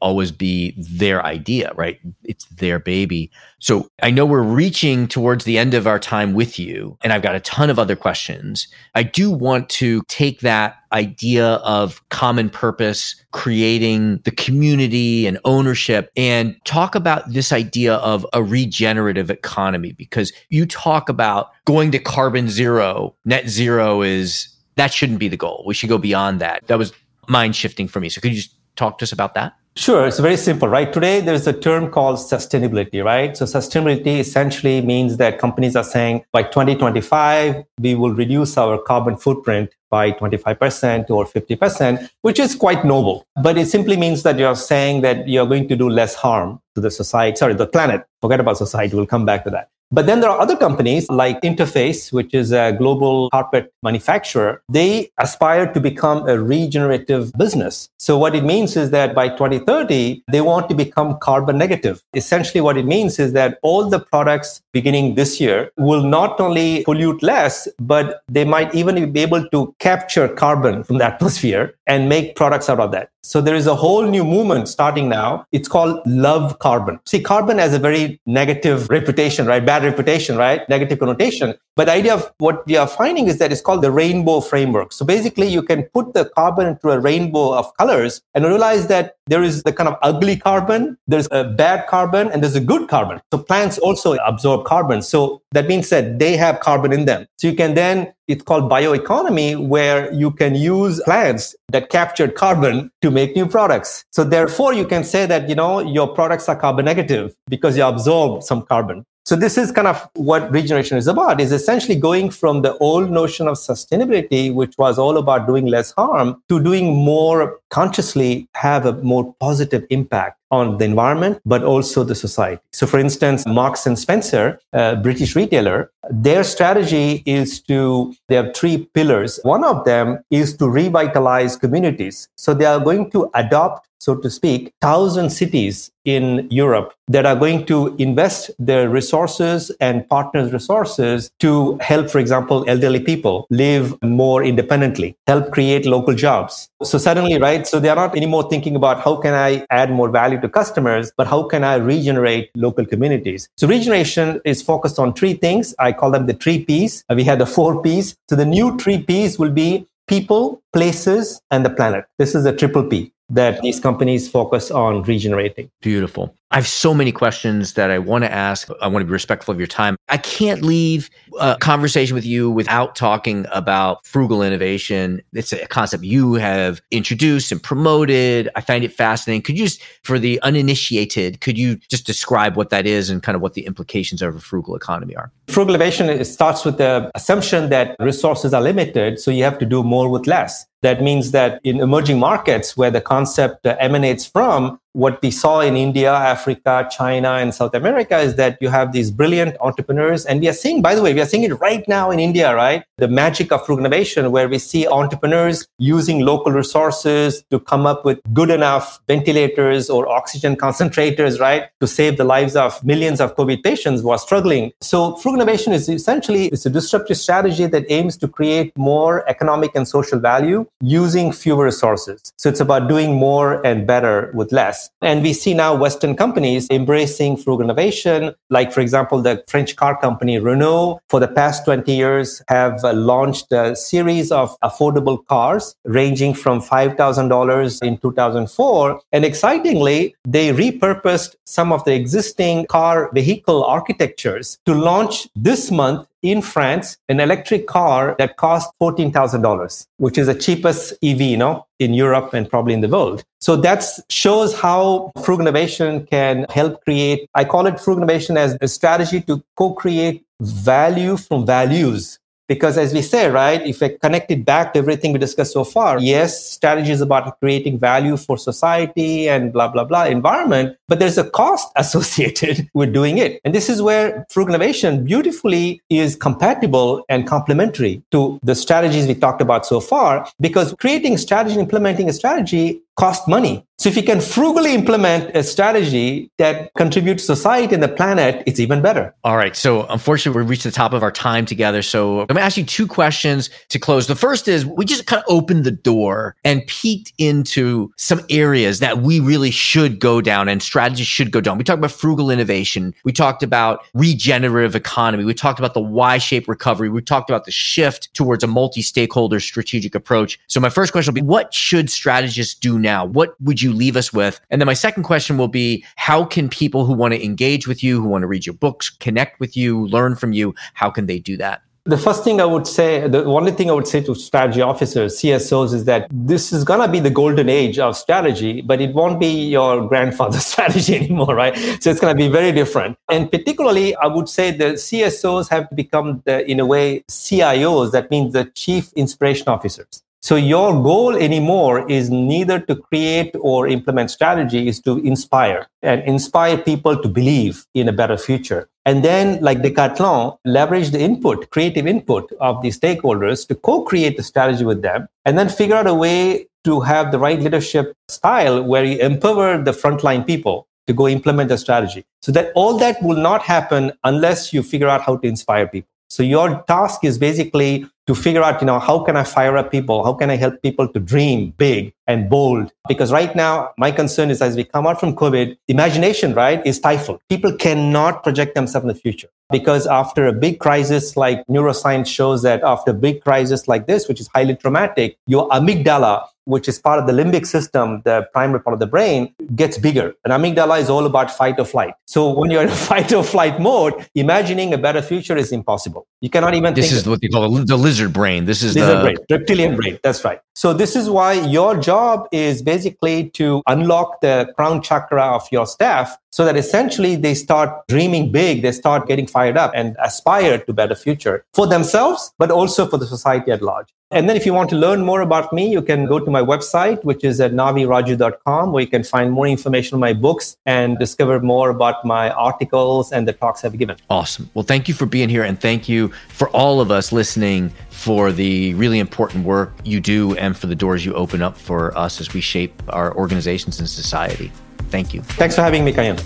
always 0.00 0.30
be 0.30 0.74
their 0.76 1.24
idea, 1.24 1.72
right? 1.74 1.98
It's 2.24 2.44
their 2.46 2.78
baby. 2.78 3.30
So 3.58 3.88
I 4.02 4.10
know 4.10 4.26
we're 4.26 4.42
reaching 4.42 5.06
towards 5.06 5.44
the 5.44 5.56
end 5.56 5.72
of 5.72 5.86
our 5.86 5.98
time 5.98 6.34
with 6.34 6.58
you, 6.58 6.98
and 7.02 7.12
I've 7.12 7.22
got 7.22 7.36
a 7.36 7.40
ton 7.40 7.70
of 7.70 7.78
other 7.78 7.94
questions. 7.94 8.66
I 8.94 9.04
do 9.04 9.30
want 9.30 9.68
to 9.70 10.02
take 10.08 10.40
that 10.40 10.76
idea 10.92 11.46
of 11.46 12.06
common 12.08 12.50
purpose, 12.50 13.14
creating 13.30 14.18
the 14.24 14.30
community 14.32 15.26
and 15.26 15.38
ownership, 15.44 16.10
and 16.16 16.56
talk 16.64 16.94
about 16.94 17.32
this 17.32 17.52
idea 17.52 17.94
of 17.94 18.26
a 18.32 18.42
regenerative 18.42 19.30
economy 19.30 19.92
because 19.92 20.32
you 20.50 20.66
talk 20.66 21.08
about 21.08 21.50
going 21.64 21.92
to 21.92 21.98
carbon 21.98 22.48
zero, 22.48 23.14
net 23.24 23.48
zero 23.48 24.02
is 24.02 24.51
that 24.76 24.92
shouldn't 24.92 25.18
be 25.18 25.28
the 25.28 25.36
goal. 25.36 25.64
We 25.66 25.74
should 25.74 25.88
go 25.88 25.98
beyond 25.98 26.40
that. 26.40 26.66
That 26.66 26.78
was 26.78 26.92
mind 27.28 27.56
shifting 27.56 27.88
for 27.88 28.00
me. 28.00 28.08
So 28.08 28.20
could 28.20 28.30
you 28.30 28.36
just 28.36 28.54
talk 28.76 28.98
to 28.98 29.04
us 29.04 29.12
about 29.12 29.34
that? 29.34 29.54
Sure, 29.74 30.06
it's 30.06 30.18
very 30.18 30.36
simple, 30.36 30.68
right? 30.68 30.92
Today 30.92 31.22
there's 31.22 31.46
a 31.46 31.52
term 31.52 31.90
called 31.90 32.18
sustainability, 32.18 33.02
right? 33.02 33.34
So 33.34 33.46
sustainability 33.46 34.18
essentially 34.18 34.82
means 34.82 35.16
that 35.16 35.38
companies 35.38 35.76
are 35.76 35.84
saying 35.84 36.24
by 36.30 36.42
2025 36.42 37.64
we 37.80 37.94
will 37.94 38.12
reduce 38.12 38.58
our 38.58 38.76
carbon 38.76 39.16
footprint 39.16 39.70
by 39.90 40.12
25% 40.12 41.08
or 41.08 41.24
50%, 41.24 42.10
which 42.20 42.38
is 42.38 42.54
quite 42.54 42.84
noble. 42.84 43.26
But 43.42 43.56
it 43.56 43.66
simply 43.66 43.96
means 43.96 44.24
that 44.24 44.38
you're 44.38 44.56
saying 44.56 45.00
that 45.02 45.26
you're 45.26 45.46
going 45.46 45.68
to 45.68 45.76
do 45.76 45.88
less 45.88 46.14
harm 46.14 46.60
to 46.74 46.82
the 46.82 46.90
society, 46.90 47.36
sorry, 47.36 47.54
the 47.54 47.66
planet. 47.66 48.04
Forget 48.20 48.40
about 48.40 48.58
society, 48.58 48.94
we'll 48.94 49.06
come 49.06 49.24
back 49.24 49.44
to 49.44 49.50
that. 49.50 49.70
But 49.94 50.06
then 50.06 50.20
there 50.20 50.30
are 50.30 50.40
other 50.40 50.56
companies 50.56 51.06
like 51.10 51.42
Interface, 51.42 52.10
which 52.12 52.32
is 52.32 52.50
a 52.50 52.72
global 52.72 53.28
carpet 53.28 53.74
manufacturer. 53.82 54.62
They 54.70 55.10
aspire 55.18 55.70
to 55.70 55.80
become 55.80 56.26
a 56.26 56.40
regenerative 56.40 57.30
business. 57.34 57.90
So 57.98 58.16
what 58.16 58.34
it 58.34 58.42
means 58.42 58.74
is 58.74 58.90
that 58.90 59.14
by 59.14 59.28
2030, 59.28 60.24
they 60.32 60.40
want 60.40 60.70
to 60.70 60.74
become 60.74 61.18
carbon 61.18 61.58
negative. 61.58 62.02
Essentially, 62.14 62.62
what 62.62 62.78
it 62.78 62.86
means 62.86 63.18
is 63.18 63.34
that 63.34 63.58
all 63.62 63.90
the 63.90 64.00
products 64.00 64.62
beginning 64.72 65.14
this 65.14 65.38
year 65.38 65.70
will 65.76 66.02
not 66.02 66.40
only 66.40 66.84
pollute 66.84 67.22
less, 67.22 67.68
but 67.78 68.22
they 68.28 68.44
might 68.44 68.74
even 68.74 69.12
be 69.12 69.20
able 69.20 69.46
to 69.50 69.74
capture 69.78 70.26
carbon 70.26 70.84
from 70.84 70.96
the 70.98 71.04
atmosphere 71.04 71.74
and 71.86 72.08
make 72.08 72.34
products 72.34 72.70
out 72.70 72.80
of 72.80 72.92
that. 72.92 73.10
So 73.24 73.40
there 73.40 73.54
is 73.54 73.68
a 73.68 73.74
whole 73.76 74.02
new 74.02 74.24
movement 74.24 74.68
starting 74.68 75.08
now. 75.08 75.46
It's 75.52 75.68
called 75.68 76.00
love 76.06 76.58
carbon. 76.58 76.98
See, 77.06 77.20
carbon 77.20 77.58
has 77.58 77.72
a 77.72 77.78
very 77.78 78.20
negative 78.26 78.90
reputation, 78.90 79.46
right? 79.46 79.64
Bad 79.64 79.84
reputation, 79.84 80.36
right? 80.36 80.68
Negative 80.68 80.98
connotation. 80.98 81.54
But 81.76 81.86
the 81.86 81.92
idea 81.92 82.14
of 82.14 82.32
what 82.38 82.66
we 82.66 82.76
are 82.76 82.88
finding 82.88 83.28
is 83.28 83.38
that 83.38 83.52
it's 83.52 83.60
called 83.60 83.82
the 83.82 83.92
rainbow 83.92 84.40
framework. 84.40 84.92
So 84.92 85.06
basically, 85.06 85.46
you 85.46 85.62
can 85.62 85.84
put 85.94 86.14
the 86.14 86.26
carbon 86.36 86.66
into 86.66 86.90
a 86.90 86.98
rainbow 86.98 87.54
of 87.54 87.74
colors 87.76 88.22
and 88.34 88.44
realize 88.44 88.88
that 88.88 89.16
there 89.28 89.42
is 89.44 89.62
the 89.62 89.72
kind 89.72 89.88
of 89.88 89.96
ugly 90.02 90.36
carbon, 90.36 90.98
there's 91.06 91.28
a 91.30 91.44
bad 91.44 91.86
carbon, 91.86 92.30
and 92.30 92.42
there's 92.42 92.56
a 92.56 92.60
good 92.60 92.88
carbon. 92.88 93.20
So 93.32 93.38
plants 93.38 93.78
also 93.78 94.14
absorb 94.14 94.66
carbon. 94.66 95.00
So 95.00 95.42
that 95.52 95.68
means 95.68 95.88
that 95.90 96.18
they 96.18 96.36
have 96.36 96.58
carbon 96.60 96.92
in 96.92 97.04
them. 97.04 97.26
So 97.38 97.46
you 97.46 97.54
can 97.54 97.74
then, 97.74 98.12
it's 98.28 98.42
called 98.42 98.70
bioeconomy, 98.70 99.66
where 99.66 100.12
you 100.12 100.30
can 100.30 100.54
use 100.54 101.00
plants 101.04 101.54
that 101.70 101.90
captured 101.90 102.34
carbon 102.34 102.90
to 103.02 103.10
make 103.10 103.34
new 103.34 103.46
products. 103.46 104.04
So 104.10 104.24
therefore, 104.24 104.74
you 104.74 104.86
can 104.86 105.04
say 105.04 105.26
that, 105.26 105.48
you 105.48 105.54
know, 105.54 105.80
your 105.80 106.08
products 106.08 106.48
are 106.48 106.56
carbon 106.56 106.84
negative 106.84 107.34
because 107.48 107.76
you 107.76 107.84
absorb 107.84 108.42
some 108.42 108.62
carbon. 108.62 109.04
So 109.24 109.36
this 109.36 109.56
is 109.56 109.70
kind 109.70 109.86
of 109.86 110.08
what 110.14 110.50
regeneration 110.50 110.98
is 110.98 111.06
about, 111.06 111.40
is 111.40 111.52
essentially 111.52 111.94
going 111.94 112.30
from 112.30 112.62
the 112.62 112.76
old 112.78 113.08
notion 113.08 113.46
of 113.46 113.54
sustainability, 113.54 114.52
which 114.52 114.74
was 114.78 114.98
all 114.98 115.16
about 115.16 115.46
doing 115.46 115.66
less 115.66 115.92
harm, 115.92 116.42
to 116.48 116.60
doing 116.60 116.92
more 116.92 117.60
consciously 117.72 118.46
have 118.54 118.86
a 118.86 118.92
more 119.02 119.34
positive 119.40 119.84
impact 119.90 120.38
on 120.50 120.76
the 120.76 120.84
environment, 120.84 121.40
but 121.46 121.64
also 121.64 122.04
the 122.04 122.14
society. 122.14 122.60
So 122.72 122.86
for 122.86 122.98
instance, 122.98 123.46
Marks 123.46 123.86
and 123.86 123.98
Spencer, 123.98 124.60
a 124.74 124.96
British 124.96 125.34
retailer, 125.34 125.90
their 126.10 126.44
strategy 126.44 127.22
is 127.24 127.62
to, 127.62 128.14
they 128.28 128.34
have 128.34 128.54
three 128.54 128.84
pillars. 128.92 129.40
One 129.42 129.64
of 129.64 129.86
them 129.86 130.22
is 130.30 130.54
to 130.58 130.68
revitalize 130.68 131.56
communities. 131.56 132.28
So 132.36 132.52
they 132.52 132.66
are 132.66 132.78
going 132.78 133.10
to 133.12 133.30
adopt 133.34 133.88
so 134.02 134.16
to 134.16 134.28
speak, 134.28 134.74
thousand 134.80 135.30
cities 135.30 135.92
in 136.04 136.48
Europe 136.50 136.92
that 137.06 137.24
are 137.24 137.36
going 137.36 137.64
to 137.66 137.94
invest 137.98 138.50
their 138.58 138.88
resources 138.88 139.70
and 139.78 140.08
partners' 140.08 140.52
resources 140.52 141.30
to 141.38 141.78
help, 141.80 142.10
for 142.10 142.18
example, 142.18 142.64
elderly 142.66 142.98
people 142.98 143.46
live 143.50 143.94
more 144.02 144.42
independently, 144.42 145.16
help 145.28 145.52
create 145.52 145.86
local 145.86 146.14
jobs. 146.14 146.68
So 146.82 146.98
suddenly, 146.98 147.38
right? 147.38 147.61
So 147.66 147.80
they 147.80 147.88
are 147.88 147.96
not 147.96 148.16
anymore 148.16 148.48
thinking 148.48 148.76
about 148.76 149.00
how 149.02 149.16
can 149.16 149.34
I 149.34 149.66
add 149.70 149.90
more 149.90 150.10
value 150.10 150.40
to 150.40 150.48
customers, 150.48 151.12
but 151.16 151.26
how 151.26 151.44
can 151.44 151.64
I 151.64 151.76
regenerate 151.76 152.50
local 152.56 152.86
communities? 152.86 153.48
So 153.56 153.66
regeneration 153.66 154.40
is 154.44 154.62
focused 154.62 154.98
on 154.98 155.14
three 155.14 155.34
things. 155.34 155.74
I 155.78 155.92
call 155.92 156.10
them 156.10 156.26
the 156.26 156.34
three 156.34 156.64
P's. 156.64 157.04
Uh, 157.08 157.14
we 157.14 157.24
had 157.24 157.38
the 157.38 157.46
four 157.46 157.82
P's. 157.82 158.16
So 158.28 158.36
the 158.36 158.46
new 158.46 158.76
three 158.78 159.02
P's 159.02 159.38
will 159.38 159.50
be 159.50 159.86
people, 160.08 160.62
places, 160.72 161.40
and 161.50 161.64
the 161.64 161.70
planet. 161.70 162.04
This 162.18 162.34
is 162.34 162.44
the 162.44 162.54
triple 162.54 162.84
P 162.84 163.12
that 163.30 163.62
these 163.62 163.80
companies 163.80 164.28
focus 164.28 164.70
on 164.70 165.02
regenerating. 165.04 165.70
Beautiful. 165.80 166.34
I 166.52 166.56
have 166.56 166.68
so 166.68 166.92
many 166.92 167.12
questions 167.12 167.72
that 167.72 167.90
I 167.90 167.98
want 167.98 168.24
to 168.24 168.30
ask. 168.30 168.68
I 168.82 168.86
want 168.86 169.00
to 169.00 169.06
be 169.06 169.12
respectful 169.12 169.52
of 169.52 169.58
your 169.58 169.66
time. 169.66 169.96
I 170.10 170.18
can't 170.18 170.60
leave 170.60 171.08
a 171.40 171.56
conversation 171.58 172.14
with 172.14 172.26
you 172.26 172.50
without 172.50 172.94
talking 172.94 173.46
about 173.50 174.06
frugal 174.06 174.42
innovation. 174.42 175.22
It's 175.32 175.54
a 175.54 175.66
concept 175.66 176.04
you 176.04 176.34
have 176.34 176.82
introduced 176.90 177.52
and 177.52 177.62
promoted. 177.62 178.50
I 178.54 178.60
find 178.60 178.84
it 178.84 178.92
fascinating. 178.92 179.40
Could 179.40 179.58
you 179.58 179.64
just, 179.64 179.82
for 180.02 180.18
the 180.18 180.42
uninitiated, 180.42 181.40
could 181.40 181.56
you 181.56 181.76
just 181.88 182.04
describe 182.04 182.54
what 182.54 182.68
that 182.68 182.86
is 182.86 183.08
and 183.08 183.22
kind 183.22 183.34
of 183.34 183.40
what 183.40 183.54
the 183.54 183.64
implications 183.64 184.20
of 184.20 184.36
a 184.36 184.38
frugal 184.38 184.76
economy 184.76 185.16
are? 185.16 185.32
Frugal 185.46 185.74
innovation 185.74 186.22
starts 186.22 186.66
with 186.66 186.76
the 186.76 187.10
assumption 187.14 187.70
that 187.70 187.96
resources 187.98 188.52
are 188.52 188.60
limited, 188.60 189.18
so 189.18 189.30
you 189.30 189.42
have 189.42 189.58
to 189.58 189.64
do 189.64 189.82
more 189.82 190.10
with 190.10 190.26
less. 190.26 190.66
That 190.82 191.00
means 191.00 191.30
that 191.30 191.60
in 191.64 191.80
emerging 191.80 192.18
markets 192.18 192.76
where 192.76 192.90
the 192.90 193.00
concept 193.00 193.64
emanates 193.64 194.26
from, 194.26 194.80
what 194.92 195.22
we 195.22 195.30
saw 195.30 195.60
in 195.60 195.76
India, 195.76 196.12
Africa, 196.12 196.88
China, 196.90 197.32
and 197.32 197.54
South 197.54 197.74
America 197.74 198.18
is 198.18 198.36
that 198.36 198.58
you 198.60 198.68
have 198.68 198.92
these 198.92 199.10
brilliant 199.10 199.56
entrepreneurs. 199.60 200.26
And 200.26 200.40
we 200.40 200.48
are 200.48 200.52
seeing, 200.52 200.82
by 200.82 200.94
the 200.94 201.02
way, 201.02 201.14
we 201.14 201.20
are 201.20 201.26
seeing 201.26 201.44
it 201.44 201.54
right 201.60 201.86
now 201.88 202.10
in 202.10 202.20
India, 202.20 202.54
right? 202.54 202.84
The 202.98 203.08
magic 203.08 203.52
of 203.52 203.64
frugal 203.64 203.86
innovation, 203.86 204.30
where 204.30 204.48
we 204.48 204.58
see 204.58 204.86
entrepreneurs 204.86 205.66
using 205.78 206.20
local 206.20 206.52
resources 206.52 207.42
to 207.50 207.58
come 207.58 207.86
up 207.86 208.04
with 208.04 208.20
good 208.32 208.50
enough 208.50 209.00
ventilators 209.08 209.88
or 209.88 210.08
oxygen 210.08 210.56
concentrators, 210.56 211.40
right? 211.40 211.70
To 211.80 211.86
save 211.86 212.18
the 212.18 212.24
lives 212.24 212.54
of 212.54 212.84
millions 212.84 213.20
of 213.20 213.34
COVID 213.36 213.62
patients 213.62 214.02
who 214.02 214.10
are 214.10 214.18
struggling. 214.18 214.72
So 214.80 215.16
frugal 215.16 215.40
innovation 215.40 215.72
is 215.72 215.88
essentially 215.88 216.48
it's 216.48 216.66
a 216.66 216.70
disruptive 216.70 217.16
strategy 217.16 217.66
that 217.66 217.86
aims 217.88 218.16
to 218.18 218.28
create 218.28 218.76
more 218.76 219.28
economic 219.28 219.70
and 219.74 219.88
social 219.88 220.18
value 220.18 220.66
using 220.82 221.32
fewer 221.32 221.64
resources. 221.64 222.32
So 222.36 222.50
it's 222.50 222.60
about 222.60 222.88
doing 222.88 223.14
more 223.14 223.64
and 223.66 223.86
better 223.86 224.30
with 224.34 224.52
less. 224.52 224.81
And 225.00 225.22
we 225.22 225.32
see 225.32 225.54
now 225.54 225.74
Western 225.74 226.16
companies 226.16 226.68
embracing 226.70 227.36
frugal 227.36 227.64
innovation. 227.64 228.34
Like, 228.50 228.72
for 228.72 228.80
example, 228.80 229.20
the 229.20 229.42
French 229.48 229.76
car 229.76 229.98
company 229.98 230.38
Renault, 230.38 231.00
for 231.08 231.20
the 231.20 231.28
past 231.28 231.64
20 231.64 231.92
years, 231.92 232.42
have 232.48 232.84
uh, 232.84 232.92
launched 232.92 233.52
a 233.52 233.76
series 233.76 234.30
of 234.32 234.58
affordable 234.60 235.24
cars 235.26 235.74
ranging 235.84 236.34
from 236.34 236.60
$5,000 236.60 237.82
in 237.82 237.98
2004. 237.98 239.00
And 239.12 239.24
excitingly, 239.24 240.14
they 240.24 240.52
repurposed 240.52 241.36
some 241.44 241.72
of 241.72 241.84
the 241.84 241.94
existing 241.94 242.66
car 242.66 243.10
vehicle 243.12 243.64
architectures 243.64 244.58
to 244.66 244.74
launch 244.74 245.28
this 245.34 245.70
month 245.70 246.06
in 246.22 246.42
France 246.42 246.96
an 247.08 247.20
electric 247.20 247.66
car 247.66 248.14
that 248.18 248.36
costs 248.36 248.72
$14,000, 248.80 249.86
which 249.98 250.18
is 250.18 250.26
the 250.26 250.34
cheapest 250.34 250.94
EV, 251.02 251.20
you 251.20 251.36
know, 251.36 251.66
in 251.78 251.94
Europe 251.94 252.32
and 252.32 252.48
probably 252.48 252.74
in 252.74 252.80
the 252.80 252.88
world. 252.88 253.24
So 253.40 253.56
that 253.56 253.84
shows 254.08 254.54
how 254.54 255.12
frugal 255.24 255.46
innovation 255.46 256.06
can 256.06 256.46
help 256.50 256.84
create, 256.84 257.28
I 257.34 257.44
call 257.44 257.66
it 257.66 257.80
frugal 257.80 258.04
innovation 258.04 258.36
as 258.36 258.56
a 258.60 258.68
strategy 258.68 259.20
to 259.22 259.42
co-create 259.56 260.24
value 260.40 261.16
from 261.16 261.46
values 261.46 262.18
Because 262.52 262.76
as 262.76 262.92
we 262.92 263.00
say, 263.00 263.30
right, 263.30 263.66
if 263.66 263.82
I 263.82 263.96
connect 263.96 264.30
it 264.30 264.44
back 264.44 264.74
to 264.74 264.78
everything 264.78 265.14
we 265.14 265.18
discussed 265.18 265.54
so 265.54 265.64
far, 265.64 265.98
yes, 265.98 266.38
strategy 266.50 266.90
is 266.90 267.00
about 267.00 267.40
creating 267.40 267.78
value 267.78 268.18
for 268.18 268.36
society 268.36 269.26
and 269.26 269.54
blah, 269.54 269.68
blah, 269.68 269.84
blah, 269.84 270.04
environment, 270.04 270.76
but 270.86 270.98
there's 270.98 271.16
a 271.16 271.24
cost 271.30 271.72
associated 271.76 272.68
with 272.74 272.92
doing 272.92 273.16
it. 273.16 273.40
And 273.46 273.54
this 273.54 273.70
is 273.70 273.80
where 273.80 274.26
frugal 274.28 274.54
innovation 274.54 275.02
beautifully 275.02 275.80
is 275.88 276.14
compatible 276.14 277.06
and 277.08 277.26
complementary 277.26 278.02
to 278.10 278.38
the 278.42 278.54
strategies 278.54 279.06
we 279.06 279.14
talked 279.14 279.40
about 279.40 279.64
so 279.64 279.80
far, 279.80 280.28
because 280.38 280.74
creating 280.78 281.16
strategy 281.16 281.58
implementing 281.58 282.10
a 282.10 282.12
strategy 282.12 282.82
cost 282.96 283.26
money. 283.26 283.66
So 283.78 283.88
if 283.88 283.96
you 283.96 284.04
can 284.04 284.20
frugally 284.20 284.74
implement 284.74 285.34
a 285.34 285.42
strategy 285.42 286.30
that 286.38 286.72
contributes 286.74 287.26
to 287.26 287.34
society 287.34 287.74
and 287.74 287.82
the 287.82 287.88
planet, 287.88 288.44
it's 288.46 288.60
even 288.60 288.80
better. 288.80 289.12
All 289.24 289.36
right. 289.36 289.56
So 289.56 289.86
unfortunately, 289.86 290.40
we've 290.40 290.50
reached 290.50 290.62
the 290.62 290.70
top 290.70 290.92
of 290.92 291.02
our 291.02 291.10
time 291.10 291.46
together. 291.46 291.82
So 291.82 292.20
I'm 292.20 292.26
going 292.26 292.36
to 292.36 292.42
ask 292.42 292.56
you 292.56 292.64
two 292.64 292.86
questions 292.86 293.50
to 293.70 293.80
close. 293.80 294.06
The 294.06 294.14
first 294.14 294.46
is 294.46 294.64
we 294.64 294.84
just 294.84 295.06
kind 295.06 295.20
of 295.20 295.24
opened 295.26 295.64
the 295.64 295.72
door 295.72 296.36
and 296.44 296.64
peeked 296.68 297.12
into 297.18 297.90
some 297.96 298.20
areas 298.30 298.78
that 298.78 298.98
we 298.98 299.18
really 299.18 299.50
should 299.50 299.98
go 299.98 300.20
down 300.20 300.48
and 300.48 300.62
strategies 300.62 301.08
should 301.08 301.32
go 301.32 301.40
down. 301.40 301.58
We 301.58 301.64
talked 301.64 301.78
about 301.78 301.90
frugal 301.90 302.30
innovation. 302.30 302.94
We 303.04 303.10
talked 303.10 303.42
about 303.42 303.84
regenerative 303.94 304.76
economy. 304.76 305.24
We 305.24 305.34
talked 305.34 305.58
about 305.58 305.74
the 305.74 305.80
Y-shaped 305.80 306.46
recovery. 306.46 306.88
We 306.88 307.02
talked 307.02 307.30
about 307.30 307.46
the 307.46 307.50
shift 307.50 308.14
towards 308.14 308.44
a 308.44 308.46
multi-stakeholder 308.46 309.40
strategic 309.40 309.96
approach. 309.96 310.38
So 310.46 310.60
my 310.60 310.70
first 310.70 310.92
question 310.92 311.12
will 311.12 311.20
be, 311.20 311.26
what 311.26 311.52
should 311.52 311.90
strategists 311.90 312.54
do 312.54 312.78
now? 312.82 313.04
What 313.04 313.34
would 313.40 313.62
you 313.62 313.72
leave 313.72 313.96
us 313.96 314.12
with? 314.12 314.40
And 314.50 314.60
then 314.60 314.66
my 314.66 314.74
second 314.74 315.04
question 315.04 315.38
will 315.38 315.48
be 315.48 315.84
how 315.96 316.24
can 316.24 316.48
people 316.48 316.84
who 316.84 316.92
want 316.92 317.14
to 317.14 317.24
engage 317.24 317.66
with 317.66 317.82
you, 317.82 318.02
who 318.02 318.08
want 318.08 318.22
to 318.22 318.26
read 318.26 318.44
your 318.44 318.54
books, 318.54 318.90
connect 318.90 319.40
with 319.40 319.56
you, 319.56 319.86
learn 319.86 320.16
from 320.16 320.32
you, 320.32 320.54
how 320.74 320.90
can 320.90 321.06
they 321.06 321.18
do 321.18 321.36
that? 321.38 321.62
The 321.84 321.98
first 321.98 322.22
thing 322.22 322.40
I 322.40 322.44
would 322.44 322.68
say, 322.68 323.08
the 323.08 323.24
only 323.24 323.50
thing 323.50 323.68
I 323.68 323.72
would 323.72 323.88
say 323.88 324.00
to 324.04 324.14
strategy 324.14 324.60
officers, 324.60 325.18
CSOs, 325.18 325.74
is 325.74 325.84
that 325.86 326.06
this 326.12 326.52
is 326.52 326.62
going 326.62 326.78
to 326.78 326.86
be 326.86 327.00
the 327.00 327.10
golden 327.10 327.48
age 327.48 327.80
of 327.80 327.96
strategy, 327.96 328.60
but 328.60 328.80
it 328.80 328.94
won't 328.94 329.18
be 329.18 329.48
your 329.48 329.88
grandfather's 329.88 330.46
strategy 330.52 330.94
anymore, 330.94 331.34
right? 331.34 331.56
So 331.82 331.90
it's 331.90 331.98
going 331.98 332.16
to 332.16 332.16
be 332.16 332.28
very 332.28 332.52
different. 332.52 332.96
And 333.10 333.28
particularly, 333.28 333.96
I 333.96 334.06
would 334.06 334.28
say 334.28 334.52
the 334.52 334.74
CSOs 334.74 335.48
have 335.50 335.68
become, 335.74 336.22
the, 336.24 336.48
in 336.48 336.60
a 336.60 336.66
way, 336.66 337.00
CIOs. 337.08 337.90
That 337.90 338.12
means 338.12 338.32
the 338.32 338.44
chief 338.44 338.92
inspiration 338.92 339.48
officers. 339.48 340.04
So 340.22 340.36
your 340.36 340.80
goal 340.80 341.16
anymore 341.16 341.90
is 341.90 342.08
neither 342.08 342.60
to 342.60 342.76
create 342.76 343.34
or 343.40 343.66
implement 343.66 344.08
strategy 344.08 344.68
is 344.68 344.80
to 344.82 344.98
inspire 344.98 345.66
and 345.82 346.00
inspire 346.02 346.56
people 346.56 347.02
to 347.02 347.08
believe 347.08 347.66
in 347.74 347.88
a 347.88 347.92
better 347.92 348.16
future. 348.16 348.68
And 348.86 349.04
then 349.04 349.42
like 349.42 349.62
Decathlon, 349.62 350.38
leverage 350.44 350.90
the 350.90 351.00
input, 351.00 351.50
creative 351.50 351.88
input 351.88 352.32
of 352.40 352.62
the 352.62 352.68
stakeholders 352.68 353.48
to 353.48 353.56
co-create 353.56 354.16
the 354.16 354.22
strategy 354.22 354.64
with 354.64 354.80
them 354.80 355.08
and 355.24 355.36
then 355.36 355.48
figure 355.48 355.74
out 355.74 355.88
a 355.88 355.94
way 355.94 356.46
to 356.62 356.80
have 356.82 357.10
the 357.10 357.18
right 357.18 357.40
leadership 357.40 357.92
style 358.06 358.62
where 358.62 358.84
you 358.84 358.98
empower 358.98 359.60
the 359.60 359.72
frontline 359.72 360.24
people 360.24 360.68
to 360.86 360.92
go 360.92 361.08
implement 361.08 361.48
the 361.48 361.58
strategy. 361.58 362.04
So 362.20 362.30
that 362.30 362.52
all 362.54 362.78
that 362.78 363.02
will 363.02 363.16
not 363.16 363.42
happen 363.42 363.92
unless 364.04 364.52
you 364.52 364.62
figure 364.62 364.88
out 364.88 365.02
how 365.02 365.16
to 365.16 365.26
inspire 365.26 365.66
people. 365.66 365.88
So 366.12 366.22
your 366.22 366.62
task 366.68 367.04
is 367.04 367.16
basically 367.16 367.86
to 368.06 368.14
figure 368.14 368.42
out, 368.42 368.60
you 368.60 368.66
know, 368.66 368.78
how 368.78 368.98
can 369.02 369.16
I 369.16 369.24
fire 369.24 369.56
up 369.56 369.70
people? 369.70 370.04
How 370.04 370.12
can 370.12 370.28
I 370.28 370.36
help 370.36 370.60
people 370.60 370.86
to 370.88 371.00
dream 371.00 371.54
big 371.56 371.94
and 372.06 372.28
bold? 372.28 372.70
Because 372.86 373.10
right 373.10 373.34
now, 373.34 373.70
my 373.78 373.90
concern 373.90 374.30
is 374.30 374.42
as 374.42 374.54
we 374.54 374.64
come 374.64 374.86
out 374.86 375.00
from 375.00 375.16
COVID, 375.16 375.56
imagination, 375.68 376.34
right, 376.34 376.60
is 376.66 376.76
stifled. 376.76 377.22
People 377.30 377.56
cannot 377.56 378.22
project 378.22 378.54
themselves 378.54 378.84
in 378.84 378.88
the 378.88 378.94
future 378.94 379.28
because 379.50 379.86
after 379.86 380.26
a 380.26 380.34
big 380.34 380.58
crisis 380.58 381.16
like 381.16 381.46
neuroscience 381.46 382.08
shows 382.08 382.42
that 382.42 382.62
after 382.62 382.90
a 382.90 382.94
big 382.94 383.22
crisis 383.22 383.66
like 383.66 383.86
this, 383.86 384.06
which 384.06 384.20
is 384.20 384.28
highly 384.34 384.54
traumatic, 384.54 385.16
your 385.26 385.48
amygdala 385.48 386.26
which 386.44 386.68
is 386.68 386.78
part 386.78 386.98
of 386.98 387.06
the 387.06 387.12
limbic 387.12 387.46
system, 387.46 388.02
the 388.04 388.28
primary 388.32 388.60
part 388.60 388.74
of 388.74 388.80
the 388.80 388.86
brain, 388.86 389.34
gets 389.54 389.78
bigger. 389.78 390.14
And 390.24 390.32
amygdala 390.32 390.80
is 390.80 390.90
all 390.90 391.06
about 391.06 391.30
fight 391.30 391.58
or 391.58 391.64
flight. 391.64 391.94
So 392.06 392.30
when 392.32 392.50
you're 392.50 392.62
in 392.62 392.68
a 392.68 392.82
fight 392.90 393.12
or 393.12 393.24
flight 393.24 393.60
mode, 393.60 394.08
imagining 394.14 394.74
a 394.74 394.78
better 394.78 395.02
future 395.02 395.36
is 395.36 395.52
impossible. 395.52 396.06
You 396.20 396.30
cannot 396.30 396.54
even. 396.54 396.74
This 396.74 396.92
is 396.92 397.06
what 397.06 397.20
they 397.20 397.28
call 397.28 397.48
the 397.50 397.76
lizard 397.76 398.12
brain. 398.12 398.44
This 398.44 398.62
is 398.62 398.74
lizard 398.74 398.98
the 398.98 399.02
brain, 399.02 399.16
reptilian 399.30 399.76
brain. 399.76 399.98
That's 400.02 400.24
right. 400.24 400.40
So 400.54 400.72
this 400.74 400.94
is 400.94 401.08
why 401.08 401.32
your 401.32 401.78
job 401.78 402.28
is 402.30 402.62
basically 402.62 403.30
to 403.30 403.62
unlock 403.66 404.20
the 404.20 404.52
crown 404.56 404.82
chakra 404.82 405.22
of 405.22 405.48
your 405.50 405.66
staff 405.66 406.16
so 406.30 406.44
that 406.44 406.56
essentially 406.56 407.16
they 407.16 407.34
start 407.34 407.86
dreaming 407.88 408.30
big, 408.30 408.62
they 408.62 408.72
start 408.72 409.06
getting 409.06 409.26
fired 409.26 409.56
up 409.56 409.72
and 409.74 409.96
aspire 410.02 410.58
to 410.58 410.72
better 410.72 410.94
future 410.94 411.44
for 411.54 411.66
themselves, 411.66 412.32
but 412.38 412.50
also 412.50 412.86
for 412.86 412.98
the 412.98 413.06
society 413.06 413.50
at 413.50 413.62
large. 413.62 413.88
And 414.10 414.28
then 414.28 414.36
if 414.36 414.44
you 414.44 414.52
want 414.52 414.68
to 414.70 414.76
learn 414.76 415.06
more 415.06 415.22
about 415.22 415.54
me, 415.54 415.70
you 415.72 415.80
can 415.80 416.04
go 416.04 416.18
to 416.18 416.30
my 416.30 416.42
website, 416.42 417.02
which 417.02 417.24
is 417.24 417.40
at 417.40 417.52
naviradjou.com, 417.52 418.70
where 418.70 418.82
you 418.82 418.86
can 418.86 419.04
find 419.04 419.32
more 419.32 419.46
information 419.46 419.94
on 419.94 420.00
my 420.00 420.12
books 420.12 420.58
and 420.66 420.98
discover 420.98 421.40
more 421.40 421.70
about 421.70 422.04
my 422.04 422.28
articles 422.30 423.10
and 423.10 423.26
the 423.26 423.32
talks 423.32 423.64
I've 423.64 423.78
given. 423.78 423.96
Awesome. 424.10 424.50
Well, 424.52 424.64
thank 424.64 424.86
you 424.86 424.92
for 424.92 425.06
being 425.06 425.30
here. 425.30 425.42
And 425.42 425.58
thank 425.58 425.88
you 425.88 426.12
for 426.28 426.50
all 426.50 426.82
of 426.82 426.90
us 426.90 427.10
listening 427.10 427.72
for 427.92 428.32
the 428.32 428.74
really 428.74 428.98
important 428.98 429.44
work 429.44 429.72
you 429.84 430.00
do 430.00 430.34
and 430.36 430.56
for 430.56 430.66
the 430.66 430.74
doors 430.74 431.04
you 431.04 431.14
open 431.14 431.42
up 431.42 431.56
for 431.56 431.96
us 431.96 432.20
as 432.20 432.32
we 432.34 432.40
shape 432.40 432.82
our 432.88 433.14
organizations 433.14 433.78
and 433.78 433.88
society. 433.88 434.50
Thank 434.88 435.14
you. 435.14 435.22
Thanks 435.22 435.54
for 435.54 435.62
having 435.62 435.84
me, 435.84 435.92
Kaihan. 435.92 436.18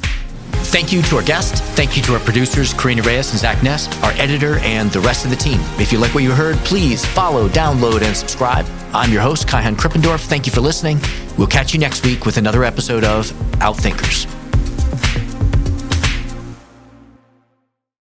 Thank 0.67 0.93
you 0.93 1.01
to 1.03 1.17
our 1.17 1.23
guest. 1.23 1.63
Thank 1.77 1.97
you 1.97 2.03
to 2.05 2.15
our 2.15 2.21
producers, 2.21 2.75
Karina 2.75 3.03
Reyes 3.03 3.31
and 3.31 3.39
Zach 3.39 3.63
Ness, 3.63 3.87
our 4.03 4.11
editor, 4.13 4.59
and 4.59 4.91
the 4.91 5.01
rest 5.01 5.25
of 5.25 5.31
the 5.31 5.37
team. 5.37 5.61
If 5.79 5.93
you 5.93 5.99
like 5.99 6.15
what 6.15 6.25
you 6.25 6.33
heard, 6.33 6.57
please 6.59 7.05
follow, 7.05 7.49
download, 7.49 8.03
and 8.03 8.17
subscribe. 8.17 8.67
I'm 8.93 9.13
your 9.13 9.23
host, 9.23 9.47
Kaihan 9.47 9.77
Krippendorff. 9.77 10.27
Thank 10.27 10.47
you 10.47 10.53
for 10.53 10.61
listening. 10.61 10.99
We'll 11.39 11.47
catch 11.47 11.73
you 11.73 11.79
next 11.81 12.05
week 12.05 12.27
with 12.27 12.37
another 12.37 12.65
episode 12.65 13.05
of 13.05 13.31
Outthinkers. 13.61 14.36